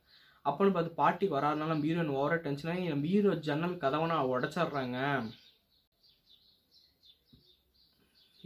அப்போன்னு 0.49 0.73
பார்த்து 0.75 0.99
பாட்டி 1.01 1.27
வராதனால 1.35 1.73
நம்ம 1.73 1.87
ஹீரோயின் 1.89 2.15
ஓவராக 2.19 2.39
டென்ஷனாகி 2.47 2.85
நம்ம 2.93 3.09
ஹீரோ 3.13 3.33
ஜன்னல் 3.49 3.75
கதவனா 3.85 4.17
உடச்சிட்றாங்க. 4.35 4.99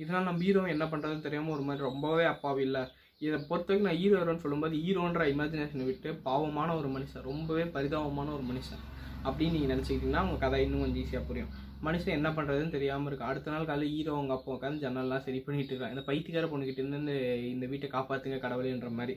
இதனால் 0.02 0.28
நம்ம 0.28 0.42
ஹீரோ 0.46 0.62
என்ன 0.74 0.84
பண்ணுறதுன்னு 0.92 1.26
தெரியாமல் 1.26 1.54
ஒரு 1.56 1.64
மாதிரி 1.68 1.86
ரொம்பவே 1.90 2.24
அப்பாவி 2.34 2.62
இல்லை. 2.68 2.84
இதை 3.26 3.36
பொறுத்த 3.48 3.68
வரைக்கும் 3.70 3.88
நான் 3.88 4.00
ஹீரோ 4.02 4.16
ஹீரோன்னு 4.20 4.44
சொல்லும்போது 4.44 4.76
ஹீரோன்ற 4.84 5.24
இமேஜினேஷனை 5.34 5.84
விட்டு 5.90 6.12
பாவமான 6.28 6.68
ஒரு 6.80 6.90
மனுஷன் 6.96 7.28
ரொம்பவே 7.32 7.66
பரிதாபமான 7.76 8.32
ஒரு 8.38 8.46
மனுஷன் 8.52 8.82
அப்படின்னு 9.26 9.56
நீங்கள் 9.56 9.74
நினச்சிக்கிட்டிங்கன்னா 9.74 10.24
உங்கள் 10.26 10.42
கதை 10.44 10.62
இன்னும் 10.64 10.82
கொஞ்சம் 10.84 11.02
ஈஸியாக 11.04 11.28
புரியும். 11.28 11.52
மனுஷன் 11.86 12.16
என்ன 12.18 12.28
பண்ணுறதுன்னு 12.34 12.74
தெரியாமல் 12.74 13.08
இருக்கும் 13.08 13.30
அடுத்த 13.30 13.52
நாள் 13.52 13.68
காலையில் 13.70 13.94
ஹீரோ 13.94 14.12
அவங்க 14.18 14.34
அப்பா 14.36 14.50
உட்காந்து 14.56 14.84
ஜன்னல்லாம் 14.84 15.24
சரி 15.26 15.38
பண்ணிட்டு 15.46 15.72
இருக்கான். 15.72 15.94
இந்த 15.94 16.02
பைத்தியக்கார 16.08 16.48
பொண்ணுக்கிட்ட 16.52 16.82
இருந்து 16.82 17.14
இந்த 17.54 17.66
வீட்டை 17.72 17.88
காப்பாற்றுங்க 17.94 18.38
கடவுளேன்ற 18.44 18.90
மாதிரி. 18.98 19.16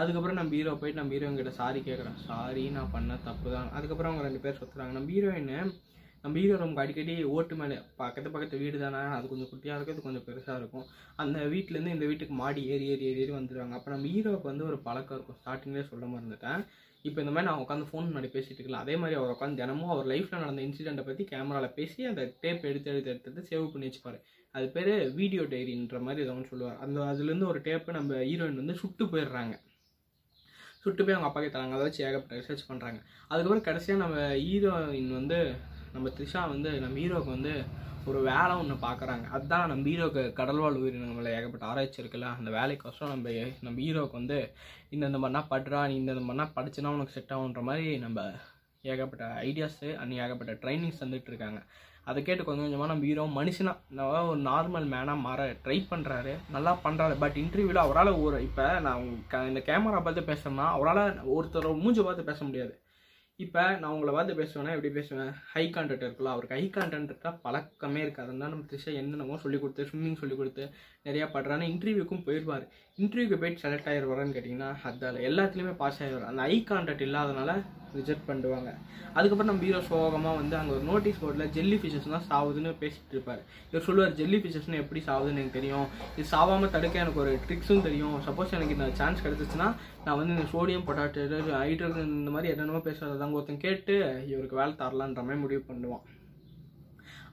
அதுக்கப்புறம் 0.00 0.38
நம்ம 0.38 0.54
ஹீரோ 0.58 0.72
போயிட்டு 0.80 1.00
நம்ம 1.00 1.12
ஹீரோயின் 1.14 1.40
கிட்ட 1.40 1.52
சாரி 1.58 1.80
கேட்குறான் 1.88 2.16
சாரி 2.28 2.64
நான் 2.76 2.94
பண்ண 2.94 3.18
தப்பு 3.26 3.48
தான் 3.56 3.68
அதுக்கப்புறம் 3.76 4.10
அவங்க 4.10 4.24
ரெண்டு 4.28 4.42
பேர் 4.44 4.58
சுற்றுறாங்க 4.60 4.94
நம்ம 4.96 5.12
ஹீரோயின் 5.16 5.52
நம்ம 6.22 6.38
ஹீரோ 6.40 6.54
ரூமுக்கு 6.60 6.82
அடிக்கடி 6.82 7.14
ஓட்டு 7.34 7.54
மேலே 7.58 7.76
பக்கத்து 8.00 8.32
பக்கத்து 8.34 8.60
வீடு 8.62 8.76
தானே 8.84 9.00
அது 9.16 9.26
கொஞ்சம் 9.32 9.50
குட்டியாக 9.50 9.76
இருக்கும் 9.76 9.96
இது 9.96 10.06
கொஞ்சம் 10.06 10.24
பெருசாக 10.28 10.56
இருக்கும். 10.60 10.86
அந்த 11.22 11.38
வீட்டிலேருந்து 11.52 11.94
இந்த 11.96 12.06
வீட்டுக்கு 12.10 12.34
மாடி 12.40 12.62
ஏறி 12.74 12.86
ஏறி 12.92 13.04
ஏறி 13.10 13.22
ஏறி 13.24 13.32
வந்துடுவாங்க 13.36 13.76
அப்போ 13.78 13.90
நம்ம 13.94 14.08
ஹீரோவுக்கு 14.14 14.50
வந்து 14.52 14.66
ஒரு 14.70 14.78
பழக்கம் 14.86 15.16
இருக்கும். 15.18 15.38
ஸ்டார்டிங்லேயே 15.40 15.86
சொல்ல 15.90 16.06
மறந்துட்டேன் 16.14 16.62
இப்போ 17.06 17.18
இந்த 17.22 17.32
மாதிரி 17.34 17.48
நான் 17.48 17.62
உட்காந்து 17.62 17.88
ஃபோன் 17.88 18.06
முன்னாடி 18.08 18.28
பேசிட்டு 18.34 18.60
இருக்கலாம் 18.60 18.84
அதே 18.84 18.94
மாதிரி 19.00 19.16
அவர் 19.18 19.32
உட்காந்து 19.34 19.60
தினமும் 19.60 19.92
அவர் 19.94 20.06
லைஃப்பில் 20.12 20.42
நடந்த 20.42 20.62
இன்சிடெண்ட்டை 20.66 21.04
பற்றி 21.08 21.24
கேமராவில் 21.32 21.74
பேசி 21.78 22.06
அந்த 22.10 22.22
டேப் 22.42 22.66
எடுத்து 22.70 22.90
எடுத்து 22.92 23.10
எடுத்து 23.12 23.30
எடுத்து 23.30 23.48
சேவ் 23.50 23.66
பண்ணி 23.72 23.88
வச்சுப்பாரு. 23.88 24.18
அது 24.54 24.66
பேர் 24.74 24.90
வீடியோ 25.20 25.42
டைரின்ற 25.52 25.98
மாதிரி 26.06 26.22
ஏதோ 26.24 26.34
ஒன்று 26.36 26.50
சொல்லுவார். 26.52 26.78
அந்த 26.84 27.00
அதுலேருந்து 27.10 27.50
ஒரு 27.52 27.60
டேப்பு 27.68 27.96
நம்ம 27.98 28.20
ஹீரோயின் 28.30 28.60
வந்து 28.62 28.76
சுட்டு 28.82 29.04
போயிடுறாங்க. 29.12 29.54
சுட்டு 30.84 31.04
போய் 31.04 31.16
அவங்க 31.16 31.28
அப்பாக்கே 31.28 31.50
தராங்க. 31.54 31.76
அதை 31.76 31.84
வச்சு 31.86 32.02
ஏகப்பட்ட 32.08 32.40
ரிசர்ச் 32.40 32.68
பண்ணுறாங்க 32.70 32.98
அதுக்கப்புறம் 33.30 33.66
கடைசியாக 33.68 34.02
நம்ம 34.04 34.16
ஹீரோயின் 34.46 35.12
வந்து 35.18 35.38
நம்ம 35.94 36.08
த்ரிஷா 36.16 36.42
வந்து 36.54 36.70
நம்ம 36.84 36.96
ஹீரோவுக்கு 37.02 37.36
வந்து 37.36 37.54
ஒரு 38.06 38.20
வேலை 38.22 38.52
ஒன்று 38.56 38.74
பார்க்குறாங்க 38.82 39.30
அதுதான் 39.30 39.68
நம்ம 39.68 39.88
ஹீரோக்கு 39.88 40.32
கடல்வாழ் 40.32 40.74
உயிரினங்களில் 40.74 41.34
ஏகப்பட்ட 41.34 41.66
ஆராய்ச்சி 41.66 42.02
இருக்குல்ல 42.02 42.36
அந்த 42.36 42.50
வேலைக்கோசரம் 42.50 43.08
நம்ம 43.08 43.30
நம்ம 43.60 43.80
ஹீரோவுக்கு 43.80 44.12
வந்து 44.12 44.38
இந்தந்த 44.90 45.18
மாதிரினா 45.18 45.42
படுறா 45.50 45.86
நீ 45.86 46.00
இந்தந்த 46.00 46.22
மாதிரினா 46.22 46.46
படிச்சுனா 46.56 46.86
உனக்கு 46.86 47.12
செட் 47.12 47.30
ஆகுன்ற 47.30 47.62
மாதிரி 47.62 47.98
நம்ம 47.98 48.20
ஏகப்பட்ட 48.84 49.24
ஐடியாஸு 49.42 49.96
அண்ட் 49.96 50.12
ஏகப்பட்ட 50.16 50.52
ட்ரைனிங்ஸ் 50.52 51.00
தந்துட்டு 51.00 51.26
இருக்காங்க. 51.26 51.60
அதை 52.04 52.22
கேட்டு 52.22 52.44
கொஞ்சம் 52.44 52.64
கொஞ்சமாக 52.64 52.90
நம்ம 52.92 53.04
ஹீரோ 53.04 53.24
மனுஷனாக 53.34 53.76
நம்ம 53.88 54.26
ஒரு 54.26 54.40
நார்மல் 54.40 54.90
மேனாக 54.92 55.20
மாற 55.20 55.52
ட்ரை 55.64 55.78
பண்ணுறாரு 55.90 56.34
நல்லா 56.50 56.78
பண்ணுறாரு 56.84 57.18
பட் 57.18 57.36
இன்டர்வியூவில் 57.36 57.84
அவரால் 57.84 58.12
ஒரு 58.16 58.42
இப்போ 58.42 58.80
நான் 58.80 59.02
க- 59.28 59.46
இந்த 59.46 59.62
கேமரா 59.66 60.02
பார்த்து 60.02 60.20
பேசுறேன்னா 60.20 60.66
அவரால் 60.68 61.02
ஒருத்தர் 61.34 61.80
மூஞ்சி 61.80 62.02
பார்த்து 62.02 62.24
பேச 62.24 62.44
முடியாது. 62.44 62.74
இப்போ 63.44 63.62
நான் 63.80 63.92
உங்களை 63.94 64.12
பார்த்து 64.14 64.34
பேசுவேன்னா 64.34 64.74
எப்படி 64.76 64.90
பேசுவேன்? 64.98 65.32
ஹை 65.52 65.62
கான்டென்ட் 65.72 66.04
இருக்குல்ல 66.04 66.30
அவருக்கு 66.34 66.56
ஹை 66.56 66.64
கான்டென்ட் 66.76 67.10
இருக்கா 67.10 67.30
பழக்கமே 67.42 68.00
இருக்காது. 68.00 68.28
அதனால 68.28 68.50
நம்ம 68.50 68.64
திசை 68.66 68.94
என்னென்னமோ 68.94 69.36
சொல்லி 69.42 69.58
கொடுத்து 69.58 69.86
ஸ்விம்மிங் 69.90 70.20
சொல்லி 70.20 70.36
கொடுத்து 70.36 70.64
நிறையா 71.06 71.26
படுறாரு. 71.36 71.64
இன்டர்வியூக்கும் 71.72 72.26
போயிடுவார் 72.26 72.66
இன்டர்வியூக்கு 73.02 73.40
போயிட்டு 73.40 73.62
செலக்ட் 73.64 73.88
ஆகிடுவாரான்னு 73.90 74.36
கேட்டிங்கன்னா 74.36 74.68
அதால் 74.90 75.24
எல்லாத்துலேயுமே 75.28 75.74
பாஸ் 75.80 75.98
ஆகிடுவார் 76.02 76.30
அந்த 76.30 76.42
ஐ 76.52 76.54
கான்டாக்ட் 76.70 77.04
இல்லாதனால 77.06 77.52
ரிஜெக்ட் 77.98 78.26
பண்ணிடுவாங்க. 78.28 78.70
அதுக்கப்புறம் 79.16 79.50
நம்ம 79.50 79.62
ஹீரோ 79.66 79.80
சோகமாக 79.88 80.34
வந்து 80.40 80.54
அங்கே 80.58 80.72
ஒரு 80.76 80.82
நோட்டீஸ் 80.88 81.20
போர்டில் 81.20 81.52
ஜெல்லி 81.56 81.76
ஃபிஷஸ் 81.82 82.08
தான் 82.14 82.26
சாவுதுன்னு 82.30 82.72
பேசிகிட்டு 82.82 83.14
இருப்பார். 83.16 83.42
இவர் 83.70 83.86
சொல்லுவார் 83.86 84.16
ஜெல்லி 84.18 84.38
ஃபிஷஸ்னு 84.42 84.80
எப்படி 84.82 85.00
சாவுதுன்னு 85.08 85.40
எனக்கு 85.42 85.58
தெரியும். 85.58 85.86
இது 86.16 86.26
சாவாமல் 86.32 86.72
தடுக்க 86.74 87.04
எனக்கு 87.04 87.22
ஒரு 87.24 87.32
ட்ரிக்ஸும் 87.46 87.86
தெரியும். 87.88 88.16
சப்போஸ் 88.26 88.54
எனக்கு 88.58 88.76
இந்த 88.76 88.88
சான்ஸ் 89.00 89.24
கிடச்சிச்சுன்னா 89.26 89.68
நான் 90.06 90.18
வந்து 90.20 90.36
இந்த 90.36 90.46
சோடியம் 90.54 90.86
பொட்டாட்டோ 90.88 91.48
ஹைட்ரஜன் 91.62 92.14
இந்த 92.20 92.32
மாதிரி 92.36 92.52
என்னென்னமோ 92.54 92.82
பேசுறதாங்க 92.88 93.38
ஒருத்தன் 93.40 93.64
கேட்டு 93.66 93.96
இவருக்கு 94.32 94.60
வேலை 94.62 94.74
தரலான்ற 94.82 95.22
மாதிரி 95.28 95.42
முடிவு 95.44 95.64
பண்ணுவான். 95.70 96.04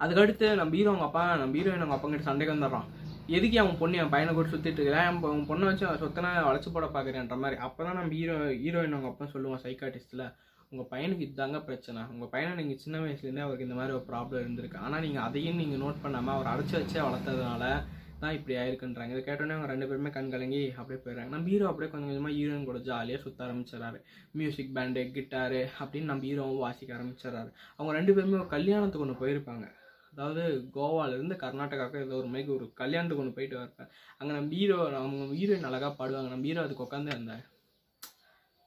அதுக்கடுத்து 0.03 0.47
நம்ம 0.59 0.75
ஹீரோ 0.77 0.91
அவங்க 0.91 1.07
அப்பா 1.09 1.23
நம்ம 1.41 1.55
ஹீரோயின் 1.57 1.83
அவங்க 1.83 1.97
அப்பா 1.97 2.07
கிட்ட 2.13 2.29
சண்டைக்கு 2.29 2.55
வந்துடுறான். 2.55 2.87
எதுக்கு 3.27 3.59
அவன் 3.59 3.77
பொண்ணு 3.81 3.97
என் 3.97 4.11
பையனை 4.13 4.33
கூட 4.33 4.47
சுத்திட்டு 4.53 4.79
இருக்கிறேன்? 4.79 5.09
அவன் 5.09 5.45
பொண்ணை 5.49 5.65
வச்சு 5.69 5.85
அவன் 5.87 6.01
சொத்தனை 6.01 6.29
வளைச்சு 6.47 6.69
போட 6.73 6.87
பார்க்குறேன்ற 6.95 7.35
மாதிரி. 7.43 7.57
அப்பதான் 7.67 7.97
நம்ம 7.99 8.13
ஹீரோ 8.17 8.35
ஹீரோயின் 8.63 8.95
அவங்க 8.95 9.09
அப்பா 9.11 9.25
சொல்லுவான் 9.33 9.63
சைக்காட்டிஸ்ட்ல 9.65 10.23
உங்க 10.71 10.83
பையனுக்கு 10.91 11.25
இதுதாங்க 11.27 11.57
பிரச்சனை. 11.65 12.01
உங்க 12.13 12.25
பையனை 12.25 12.53
நீங்க 12.59 12.75
சின்ன 12.83 12.99
வயசுலேருந்தே 13.03 13.43
அவருக்கு 13.45 13.67
இந்த 13.67 13.77
மாதிரி 13.79 13.95
ஒரு 13.97 14.05
ப்ராப்ளம் 14.11 14.43
இருந்திருக்கு. 14.43 14.77
ஆனா 14.77 14.99
நீங்க 15.05 15.19
அதையும் 15.27 15.59
நீங்க 15.61 15.75
நோட் 15.83 16.01
பண்ணாம 16.05 16.31
அவர் 16.35 16.51
அடைச்சு 16.53 16.75
வச்சே 16.79 16.99
வளர்த்ததுனால 17.07 17.65
தான் 18.23 18.35
இப்படி 18.37 18.55
ஆயிருக்குன்றாங்க. 18.61 19.13
இதை 19.15 19.23
கேட்டோன்னே 19.27 19.55
அவங்க 19.55 19.69
ரெண்டு 19.71 19.87
பேருமே 19.87 20.09
கண் 20.09 20.29
கலங்கி 20.33 20.73
அப்படியே 20.79 20.99
போயிடுறாங்க. 21.03 21.33
நம்ம 21.35 21.49
ஹீரோ 21.53 21.67
அப்படியே 21.67 21.91
கொஞ்சம் 21.91 22.09
கொஞ்சமாக 22.09 22.35
ஹீரோயின் 22.35 22.67
கூட 22.69 22.79
ஜாலியாக 22.79 23.23
சுத்த 23.23 23.45
ஆரம்பிச்சிடறாரு. 23.47 23.99
மியூசிக் 24.31 24.75
பேண்டு 24.77 25.03
கிட்டாரு 25.17 25.67
அப்படின்னு 25.79 26.11
நம்ம 26.11 26.25
ஹீரோவும் 26.29 26.65
வாசிக்க 26.65 26.97
ஆரம்பிச்சிடறாரு. 26.99 27.51
அவங்க 27.77 27.93
ரெண்டு 27.99 28.13
பேருமே 28.13 28.39
ஒரு 28.41 28.47
கல்யாணத்துக்கு 28.47 29.07
ஒன்று 29.07 29.23
போயிருப்பாங்க. 29.23 29.67
அதாவது 30.13 30.43
கோவாலேருந்து 30.75 31.35
கர்நாடகாவுக்கு 31.43 32.03
ஏதோ 32.05 32.15
ஒரு 32.15 32.29
மாதிரி 32.33 32.51
ஒரு 32.55 32.65
கல்யாணத்துக்கு 32.81 33.23
ஒன்று 33.23 33.37
போயிட்டு 33.37 33.57
வரப்பேன் 33.59 33.89
அங்கே 34.17 34.33
நம்ம 34.35 34.53
ஹீரோ 34.57 34.77
அவங்க 34.99 35.33
ஹீரோயின் 35.39 35.67
அழகாக 35.69 35.91
பாடுவாங்க. 35.99 36.29
நம்ம 36.33 36.47
ஹீரோ 36.49 36.63
அதுக்கு 36.65 36.85
உட்காந்து 36.87 37.13
அந்த 37.17 37.33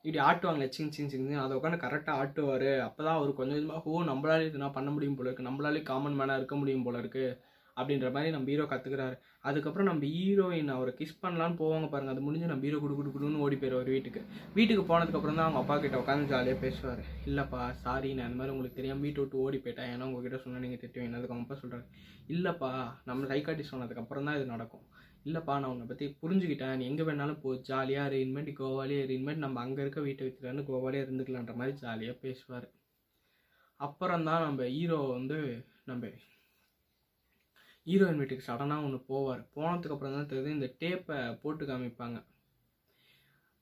இப்படி 0.05 0.19
ஆட்டுவாங்களே 0.25 0.69
சிங் 0.69 0.91
சிங் 0.97 1.09
சிங் 1.13 1.31
அதை 1.45 1.55
உட்காந்து 1.59 1.85
கரெக்டாக 1.85 2.19
ஆட்டுவார். 2.23 2.69
அப்போ 2.89 3.01
தான் 3.05 3.17
அவர் 3.19 3.33
கொஞ்சம் 3.35 3.57
கொஞ்சமாக 3.57 3.91
ஓ 3.91 4.03
நம்மளாலே 4.11 4.47
இது 4.49 4.71
பண்ண 4.79 4.91
முடியும் 4.91 5.17
போல 5.19 5.31
இருக்குது 5.31 5.49
நம்மளாலே 5.51 5.83
காமன் 5.83 6.19
மேனாக 6.21 6.41
இருக்க 6.41 6.57
முடியும் 6.57 6.83
போல 6.83 6.99
இருக்குது 7.03 7.39
அப்படின்ற 7.77 8.11
மாதிரி 8.13 8.35
நம்ம 8.35 8.49
ஹீரோ 8.53 8.67
கற்றுக்கிறாரு 8.73 9.17
அதுக்கப்புறம் 9.49 9.89
நம்ம 9.89 10.09
ஹீரோயின் 10.15 10.71
அவரை 10.75 10.93
கிஸ் 11.01 11.21
பண்ணலான்னு 11.23 11.57
போவாங்க 11.61 11.87
பாருங்க. 11.93 12.13
அது 12.15 12.25
முடிஞ்சு 12.27 12.51
நம்ம 12.51 12.67
ஹீரோ 12.67 12.79
குடு 12.85 12.95
குடு 12.99 13.11
குடுன்னு 13.15 13.43
ஓடி 13.45 13.57
போயிடுவார் 13.63 13.91
வீட்டுக்கு. 13.97 14.21
வீட்டுக்கு 14.57 14.85
போனதுக்கப்புறம் 14.91 15.39
தான் 15.39 15.47
அவங்க 15.47 15.61
அப்பா 15.63 15.77
கிட்ட 15.85 15.97
உட்காந்து 16.03 16.31
ஜாலியாக 16.33 16.59
பேசுவார். 16.65 17.03
இல்லைப்பா 17.31 17.63
சாரி 17.85 18.11
நான் 18.19 18.29
இந்த 18.31 18.39
மாதிரி 18.41 18.55
உங்களுக்கு 18.55 18.79
தெரியாமல் 18.81 19.07
வீட்டை 19.07 19.21
விட்டு 19.23 19.43
ஓடி 19.45 19.61
போயிட்டேன். 19.65 19.91
ஏன்னா 19.95 20.07
உங்ககிட்ட 20.09 20.41
சொன்னால் 20.45 20.65
நீங்கள் 20.67 20.83
திட்டுவீங்க. 20.85 21.19
அதுக்கு 21.19 21.35
அவங்க 21.37 21.47
அப்பா 21.49 21.59
சொல்கிறாரு 21.63 21.87
இல்லைப்பா 22.35 22.71
நம்ம 23.09 23.27
சைக்காட்டிஸ்ட் 23.33 23.75
சொன்னதுக்கப்புறம் 23.75 24.29
தான் 24.29 24.39
இது 24.39 24.47
நடக்கும். 24.55 24.87
இல்லைப்பா 25.29 25.55
நான் 25.61 25.73
உன்னை 25.75 25.87
பற்றி 25.91 26.07
புரிஞ்சுக்கிட்டேன். 26.23 26.75
நீ 26.79 26.85
எங்கே 26.91 27.05
வேணாலும் 27.09 27.41
போ. 27.45 27.53
ஜாலியாக 27.69 28.09
இரு 28.11 28.19
இனிமேட்டு 28.25 28.53
கோவாலே 28.61 28.99
இரு 29.05 29.15
இனிமேட்டு 29.19 29.45
நம்ம 29.45 29.61
அங்கே 29.65 29.81
இருக்க 29.85 30.01
வீட்டை 30.09 30.25
விற்றுலான்னு 30.27 30.69
கோவாலே 30.71 31.01
இருந்துக்கலான்ற 31.05 31.55
மாதிரி 31.61 31.75
ஜாலியாக 31.85 32.17
பேசுவார். 32.25 32.67
அப்புறம் 33.87 34.27
தான் 34.29 34.45
நம்ம 34.47 34.67
ஹீரோ 34.75 34.99
வந்து 35.17 35.39
நம்ம 35.91 36.11
ஹீரோயின் 37.87 38.21
வீட்டுக்கு 38.21 38.49
சடனாக 38.51 38.87
ஒன்று 38.87 38.99
போவார். 39.11 39.43
போனதுக்கு 39.57 39.95
அப்புறம் 39.97 40.17
தான் 40.17 40.31
தெரியுது 40.31 40.57
இந்த 40.57 40.69
டேப்பை 40.81 41.19
போட்டு 41.43 41.65
காமிப்பாங்க. 41.69 42.19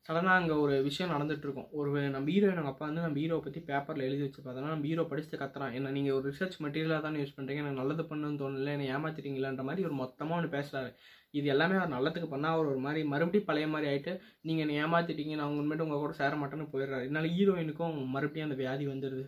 சடனாக 0.07 0.39
அங்கே 0.41 0.55
ஒரு 0.63 0.75
விஷயம் 0.87 1.13
நடந்துட்டு 1.15 1.67
ஒரு 1.81 1.91
நம்ம 2.15 2.27
ஹீரோயின் 2.33 2.59
அவங்க 2.61 2.73
அப்பா 2.73 2.85
வந்து 2.89 3.05
நம்ம 3.05 3.19
ஹீரோவை 3.23 3.43
பற்றி 3.45 3.61
பேப்பரில் 3.69 4.07
எழுதி 4.07 4.23
வச்சு 4.25 4.41
பார்த்தோன்னா 4.47 4.73
நம்ம 4.73 4.87
ஹீரோ 4.91 5.05
படித்து 5.13 5.37
கத்துறான். 5.43 5.75
என்ன 5.79 5.93
நீங்கள் 5.97 6.17
ஒரு 6.17 6.25
ரிசர்ச் 6.31 6.57
மெட்டீரியலாக 6.65 7.05
தானே 7.07 7.21
யூஸ் 7.23 7.37
பண்ணுறீங்க 7.37 7.63
எனக்கு 7.65 7.81
நல்லது 7.83 8.05
பண்ணுன்னு 8.11 8.41
தோணல 8.43 8.75
என்னை 8.77 8.89
ஏமாத்திட்டீங்களான்ற 8.97 9.65
மாதிரி 9.69 9.87
ஒரு 9.89 9.97
மொத்தமாக 10.03 10.39
ஒன்று 10.39 10.55
பேசுகிறாரு 10.57 10.91
இது 11.39 11.47
எல்லாமே 11.55 11.77
அவர் 11.79 11.95
நல்லதுக்கு 11.97 12.29
பண்ணால் 12.35 12.57
அவர் 12.57 12.71
ஒரு 12.73 12.83
மாதிரி 12.87 13.01
மறுபடியும் 13.13 13.49
பழைய 13.49 13.69
மாதிரி 13.75 13.89
ஆகிட்டு 13.93 14.13
நீங்கள் 14.49 14.65
என்னை 14.65 14.77
ஏமாத்திட்டீங்க 14.83 15.39
நான் 15.41 15.51
உங்கள்மேட்டு 15.53 15.87
உங்கள் 15.87 16.05
கூட 16.05 16.15
சேர 16.21 16.35
மாட்டேன்னு 16.43 16.73
போயிடுறாரு. 16.75 17.07
இதனால் 17.09 17.33
ஹீரோயினுக்கும் 17.37 17.97
மறுபடியும் 18.17 18.49
அந்த 18.49 18.59
வியாதி 18.63 18.87
வந்துடுது 18.93 19.25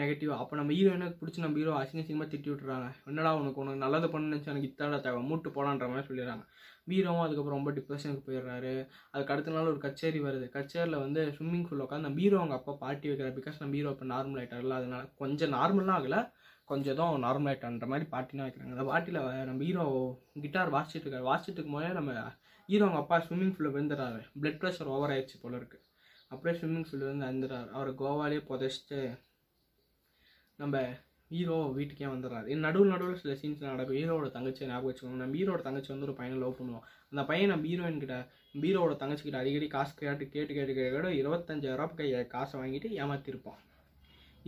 நெகட்டிவ் 0.00 0.30
அப்போ 0.40 0.54
நம்ம 0.58 0.72
ஹீரோயினுக்கு 0.78 1.18
பிடிச்சி 1.20 1.40
நம்ம 1.44 1.58
ஹீரோ 1.60 1.72
அசிங்க 1.80 2.02
அசிங்கமாக 2.02 2.28
திட்டி 2.32 2.48
விட்டுறாங்க. 2.50 2.88
என்னடா 3.10 3.30
உனக்கு 3.40 3.60
உனக்கு 3.62 3.82
நல்லது 3.84 4.06
பண்ணு 4.12 4.30
நினச்சி 4.30 4.50
எனக்கு 4.52 4.68
இத்தாடா 4.70 4.98
தேவை. 5.06 5.20
மூட்டு 5.30 5.48
போடான்ற 5.56 5.86
மாதிரி 5.92 6.06
சொல்லிடுறாங்க. 6.08 6.44
ஹீரோவும் 6.90 7.24
அதுக்கப்புறம் 7.24 7.58
ரொம்ப 7.58 7.70
டிப்ரெஷனுக்கு 7.78 8.22
போயிடுறாரு. 8.26 8.74
அதுக்கு 9.12 9.32
அடுத்த 9.34 9.54
நாள் 9.56 9.70
ஒரு 9.72 9.80
கச்சேரி 9.86 10.20
வருது. 10.26 10.46
கச்சேரியில் 10.56 11.02
வந்து 11.04 11.22
ஸ்விம்மிங் 11.36 11.66
பூல் 11.68 11.84
உட்காந்து 11.86 12.06
நம்ம 12.08 12.22
ஹீரோ 12.24 12.38
அவங்க 12.42 12.56
அப்பா 12.58 12.74
பாட்டி 12.84 13.08
வைக்கிறார் 13.10 13.34
பிகாஸ் 13.38 13.60
நம்ம 13.62 13.76
ஹீரோ 13.78 13.92
இப்போ 13.94 14.08
நார்மல் 14.14 14.40
ஆகிட்டார்ல 14.42 14.78
அதனால 14.80 15.02
கொஞ்சம் 15.22 15.52
நார்மலாக 15.58 15.96
ஆகலை. 15.98 16.20
கொஞ்சம் 16.70 16.96
தான் 17.00 17.24
நார்மல் 17.26 17.50
ஆகிட்டான்ற 17.52 17.86
மாதிரி 17.92 18.06
பாட்டினா 18.14 18.46
வைக்கிறாங்க. 18.46 18.72
அந்த 18.76 18.86
பாட்டியில் 18.92 19.20
நம்ம 19.50 19.60
ஹீரோ 19.68 19.84
கிட்டார் 20.46 20.74
வாசிச்சுட்டு 20.76 21.06
இருக்காரு. 21.06 21.28
வாசிச்சுட்டு 21.30 21.58
இருக்கும் 21.60 21.78
போதே 21.78 21.92
நம்ம 22.00 22.12
ஹீரோ 22.68 22.84
அவங்க 22.86 23.00
அப்பா 23.04 23.18
ஸ்விம்மிங் 23.26 23.54
ஃபூலில் 23.54 23.74
விழுந்துறாரு 23.76 24.20
பிளட் 24.40 24.60
ப்ரெஷர் 24.62 24.92
ஓவர் 24.94 25.12
ஆயிடுச்சு 25.14 25.38
போல 25.44 25.56
இருக்கு. 25.60 25.78
அப்படியே 26.32 26.54
ஸ்விம்மிங் 26.60 26.86
பூலில் 26.88 27.10
வந்து 27.10 27.26
அழுந்துறாரு 27.28 27.68
அவர் 27.76 27.90
கோவாலே 28.02 28.40
புதைச்சிட்டு 28.50 28.98
நம்ம 30.58 30.76
ஹீரோ 31.30 31.56
வீட்டுக்கே 31.76 32.06
வந்துடுறாரு. 32.12 32.54
நடுவில் 32.64 32.92
நடுவில் 32.92 33.18
சில 33.22 33.32
சீன்ஸ் 33.40 33.64
நடக்கும். 33.70 33.96
ஹீரோட 33.98 34.28
தங்கச்சி 34.36 34.68
ஞாபகம் 34.70 34.88
வச்சுக்கோங்க. 34.90 35.18
நம்ம 35.22 35.36
ஹீரோட 35.38 35.60
தங்கச்சி 35.66 35.90
வந்து 35.92 36.06
ஒரு 36.08 36.14
பையனை 36.20 36.36
லவ் 36.42 36.58
பண்ணுவோம் 36.60 36.84
அந்த 37.12 37.22
பையன் 37.30 37.52
நம்ம 37.52 37.66
ஹீரோயின் 37.70 38.00
கிட்ட 38.02 38.16
ஹீரோட 38.62 38.94
தங்கச்சி 39.02 39.24
கிட்ட 39.24 39.40
அடிக்கடி 39.42 39.66
காசு 39.74 39.92
கேட்டு 40.00 40.24
கேட்டு 40.34 40.52
கேட்டு 40.58 40.74
கேட்டு 40.78 41.10
இருபத்தஞ்சாயிரம் 41.22 41.94
கை 42.00 42.08
காசை 42.34 42.54
வாங்கிட்டு 42.60 42.90
ஏமாத்திருப்போம் 43.02 43.60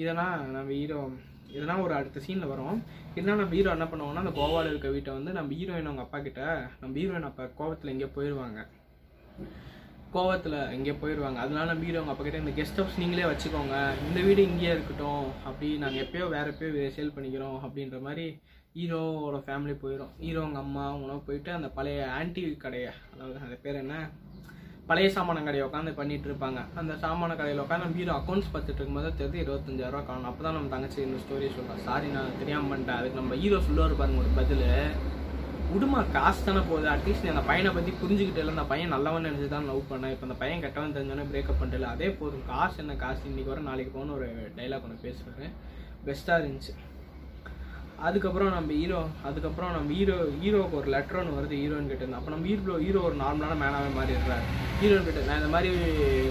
இதெல்லாம் 0.01 0.35
நம்ம 0.57 0.73
ஹீரோ 0.81 1.01
இதெல்லாம் 1.55 1.83
ஒரு 1.85 1.95
அடுத்த 1.99 2.23
சீனில் 2.27 2.51
வரும். 2.53 2.81
இதனால் 3.19 3.41
நம்ம 3.43 3.55
ஹீரோ 3.59 3.71
என்ன 3.77 3.87
பண்ணுவோம்னா 3.93 4.25
அந்த 4.25 4.35
கோவாவில் 4.41 4.71
இருக்க 4.73 4.89
வீட்டை 4.97 5.13
வந்து 5.19 5.33
நம்ம 5.39 5.55
ஹீரோயின் 5.61 5.89
அவங்க 5.91 6.05
அப்பா 6.07 6.19
கிட்ட 6.27 6.43
நம்ம 6.83 6.93
ஹீரோயின் 7.01 7.29
அப்பா 7.31 7.45
கோவத்தில் 7.61 7.93
எங்கேயோ 7.93 8.11
போயிடுவாங்க 8.17 8.61
கோவத்தில் 10.15 10.59
இங்கே 10.77 10.95
போயிடுவாங்க. 11.01 11.39
அதனால 11.45 11.69
மீறவங்க 11.81 11.89
ஹீரோ 11.89 12.01
அவங்க 12.05 12.39
இந்த 12.45 12.55
கெஸ்ட் 12.61 12.81
ஹவுஸ் 12.81 13.01
நீங்களே 13.03 13.27
வச்சுக்கோங்க. 13.33 13.77
இந்த 14.07 14.21
வீடு 14.29 14.49
இங்கேயே 14.51 14.73
இருக்கட்டும். 14.77 15.27
அப்படி 15.49 15.69
நாங்கள் 15.83 16.03
எப்பயோ 16.05 16.27
வேற 16.37 16.47
எப்பயோ 16.55 16.89
சேல் 16.97 17.15
பண்ணிக்கிறோம் 17.19 17.59
அப்படின்ற 17.67 18.01
மாதிரி 18.09 18.27
ஹீரோவோட 18.79 19.37
ஃபேமிலி 19.47 19.77
போயிடும் 19.85 20.11
ஹீரோ 20.25 20.41
அவங்க 20.43 20.59
அம்மா 20.65 20.83
அவங்களாம் 20.91 21.25
போயிட்டு 21.29 21.51
அந்த 21.59 21.69
பழைய 21.77 22.01
ஆன்டி 22.19 22.43
கடையை 22.65 22.91
அதாவது 23.13 23.39
அந்த 23.47 23.57
பேர் 23.65 23.81
என்ன? 23.85 23.97
பழைய 24.91 25.09
சாமான 25.15 25.43
கடையை 25.47 25.65
உட்காந்து 25.67 25.91
பண்ணிட்டு 25.99 26.27
இருப்பாங்க. 26.29 26.61
அந்த 26.81 26.93
சாமான 27.03 27.35
கடையில் 27.41 27.63
உட்காந்து 27.65 27.87
நம்ம 27.87 27.99
ஹீரோ 28.01 28.15
அக்கௌண்ட்ஸ் 28.21 28.51
பார்த்துட்டு 28.53 28.81
இருக்கும்போது 28.81 29.11
தெரிஞ்சு 29.21 29.43
இருபத்தஞ்சாயிரரூவா 29.45 30.03
காணும். 30.09 30.29
அப்போ 30.31 30.43
தான் 30.47 30.57
நம்ம 30.59 30.71
தங்கச்சி 30.75 31.01
இந்த 31.09 31.19
ஸ்டோரி 31.25 31.49
சொல்கிறோம் 31.57 31.85
சாரி 31.89 32.09
நான் 32.17 32.39
தெரியாமல் 32.41 32.71
பண்ணிட்டேன். 32.73 32.99
அதுக்கு 33.01 33.21
நம்ம 33.21 33.39
ஹீரோ 33.43 33.61
சொல்லுவார் 33.69 34.01
பாருங்க 34.01 34.23
ஒரு 34.25 34.33
பதில். 34.41 34.67
விடுமா 35.73 36.01
காசு 36.15 36.41
தானே 36.47 36.61
போகுது. 36.69 36.87
அட்லீஸ்ட் 36.93 37.25
நீ 37.25 37.31
அந்த 37.33 37.43
பையனை 37.49 37.71
பற்றி 37.77 37.93
புரிஞ்சுக்கிட்டே 38.03 38.45
அந்த 38.55 38.65
பையன் 38.73 38.93
நல்லவன் 38.95 39.27
நினச்சி 39.29 39.49
தான் 39.55 39.69
லவ் 39.71 39.83
பண்ணேன் 39.91 40.13
இப்போ 40.15 40.27
அந்த 40.29 40.37
பையன் 40.43 40.63
கெட்டவன் 40.65 40.95
தெரிஞ்சோன்னே 40.97 41.27
பிரேக்கப் 41.33 41.61
பண்ணிட்டல 41.61 41.91
அதே 41.95 42.09
போதும். 42.21 42.47
காசு 42.53 42.77
என்ன 42.85 42.97
காசு? 43.03 43.23
இன்னைக்கு 43.31 43.53
வர 43.53 43.63
நாளைக்கு 43.71 43.93
போகணும்னு 43.97 44.17
ஒரு 44.19 44.29
டைலாக் 44.59 44.87
ஒன்று 44.89 45.05
பேசுகிறேன் 45.07 45.55
பெஸ்ட்டாக 46.07 46.41
இருந்துச்சு. 46.43 46.73
அதுக்கப்புறம் 48.07 48.55
நம்ம 48.57 48.75
ஹீரோ 48.81 48.99
அதுக்கப்புறம் 49.29 49.73
நம்ம 49.77 49.93
ஹீரோ 49.97 50.15
ஹீரோவுக்கு 50.43 50.79
ஒரு 50.79 50.89
லெட்டர் 50.95 51.19
ஒன்று 51.21 51.37
வருது 51.39 51.57
ஹீரோயின் 51.63 51.91
கிட்ட 51.91 52.19
அப்போ 52.19 52.31
நம்ம 52.35 52.47
ஹீரோ 52.51 52.77
ஹீரோ 52.85 53.01
ஒரு 53.09 53.17
நார்மலான 53.23 53.57
மேனாவே 53.63 53.91
மாறிடுறாரு. 53.97 54.45
ஹீரோயின் 54.81 55.07
கிட்ட 55.09 55.25
நான் 55.29 55.41
இந்த 55.41 55.51
மாதிரி 55.55 55.71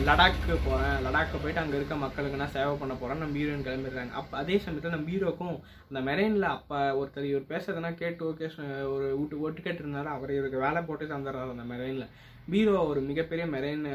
லடாக்கு 0.08 0.56
போகிறேன் 0.68 0.98
லடாக்கு 1.06 1.42
போயிட்டு 1.44 1.62
அங்கே 1.64 1.78
இருக்க 1.80 1.96
மக்களுக்கு 2.06 2.42
நான் 2.42 2.56
சேவை 2.58 2.74
பண்ண 2.82 2.94
போகிறேன் 3.02 3.22
நம்ம 3.24 3.38
ஹீரோயின் 3.42 3.66
கிளம்பிடுறாங்க. 3.68 4.14
அப்போ 4.22 4.38
அதே 4.42 4.58
சமயத்தில் 4.66 4.96
நம்ம 4.96 5.10
ஹீரோக்கும் 5.14 5.56
அந்த 5.90 6.02
மெரெயினில் 6.10 6.54
அப்போ 6.56 6.80
ஒருத்தர் 7.02 7.32
இவர் 7.32 7.52
பேசுறதுனா 7.54 7.92
கேட்டு 8.04 8.28
ஓகே 8.30 8.50
ஒரு 8.94 9.08
விட்டு 9.20 9.44
ஒட்டு 9.48 9.66
கேட்டுருந்தாரு 9.68 10.12
அவர் 10.16 10.38
இவருக்கு 10.38 10.66
வேலை 10.68 10.82
போட்டு 10.90 11.14
தந்துடுறாரு 11.14 11.56
அந்த 11.56 11.68
மெரெயினில் 11.74 12.08
ஹீரோ 12.54 12.78
ஒரு 12.92 13.02
மிகப்பெரிய 13.10 13.46
மெரெயின் 13.56 13.86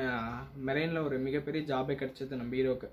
மெரெயினில் 0.69 1.07
ஒரு 1.09 1.17
மிகப்பெரிய 1.29 1.63
ஜாபே 1.73 1.97
கிடச்சிது 2.03 2.41
நம்ம 2.43 2.55
ஹீரோக்கு 2.59 2.91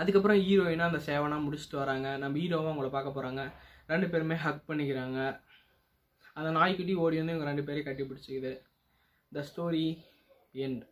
அதுக்கப்புறம் 0.00 0.40
ஹீரோயினாக 0.46 0.90
அந்த 0.90 1.00
சேவனாக 1.08 1.44
முடிச்சுட்டு 1.44 1.76
வராங்க. 1.82 2.08
நம்ம 2.22 2.38
ஹீரோவும் 2.42 2.70
அவங்கள 2.72 2.90
பார்க்க 2.96 3.16
போகிறாங்க 3.16 3.42
ரெண்டு 3.92 4.06
பேருமே 4.12 4.36
ஹக் 4.44 4.68
பண்ணிக்கிறாங்க. 4.70 5.18
அந்த 6.38 6.50
நாய்க்குட்டி 6.58 6.94
ஓடி 7.04 7.16
வந்து 7.20 7.34
இவங்க 7.34 7.48
ரெண்டு 7.50 7.64
பேரையும் 7.68 7.88
கட்டி 7.88 8.04
பிடிச்சிக்குது. 8.10 8.52
The 9.32 9.44
story 9.50 9.86
end 10.64 10.84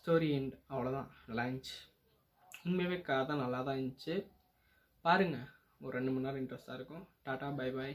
story 0.00 0.28
end 0.38 0.54
அவ்வளோதான் 0.72 1.08
நல்லா 1.28 1.44
இருந்துச்சு. 1.46 1.76
உண்மையாகவே 2.66 2.98
கதை 3.08 3.36
நல்லா 3.44 3.60
தான் 3.68 3.78
இருந்துச்சு. 3.78 4.14
பாருங்கள் 5.06 5.48
ஒரு 5.84 5.92
ரெண்டு 5.96 6.12
மணி 6.12 6.26
நேரம் 6.26 6.42
இன்ட்ரெஸ்ட்டாக 6.42 6.78
இருக்கும். 6.78 7.04
Tata 7.26 7.48
bye 7.60 7.70
bye 7.78 7.94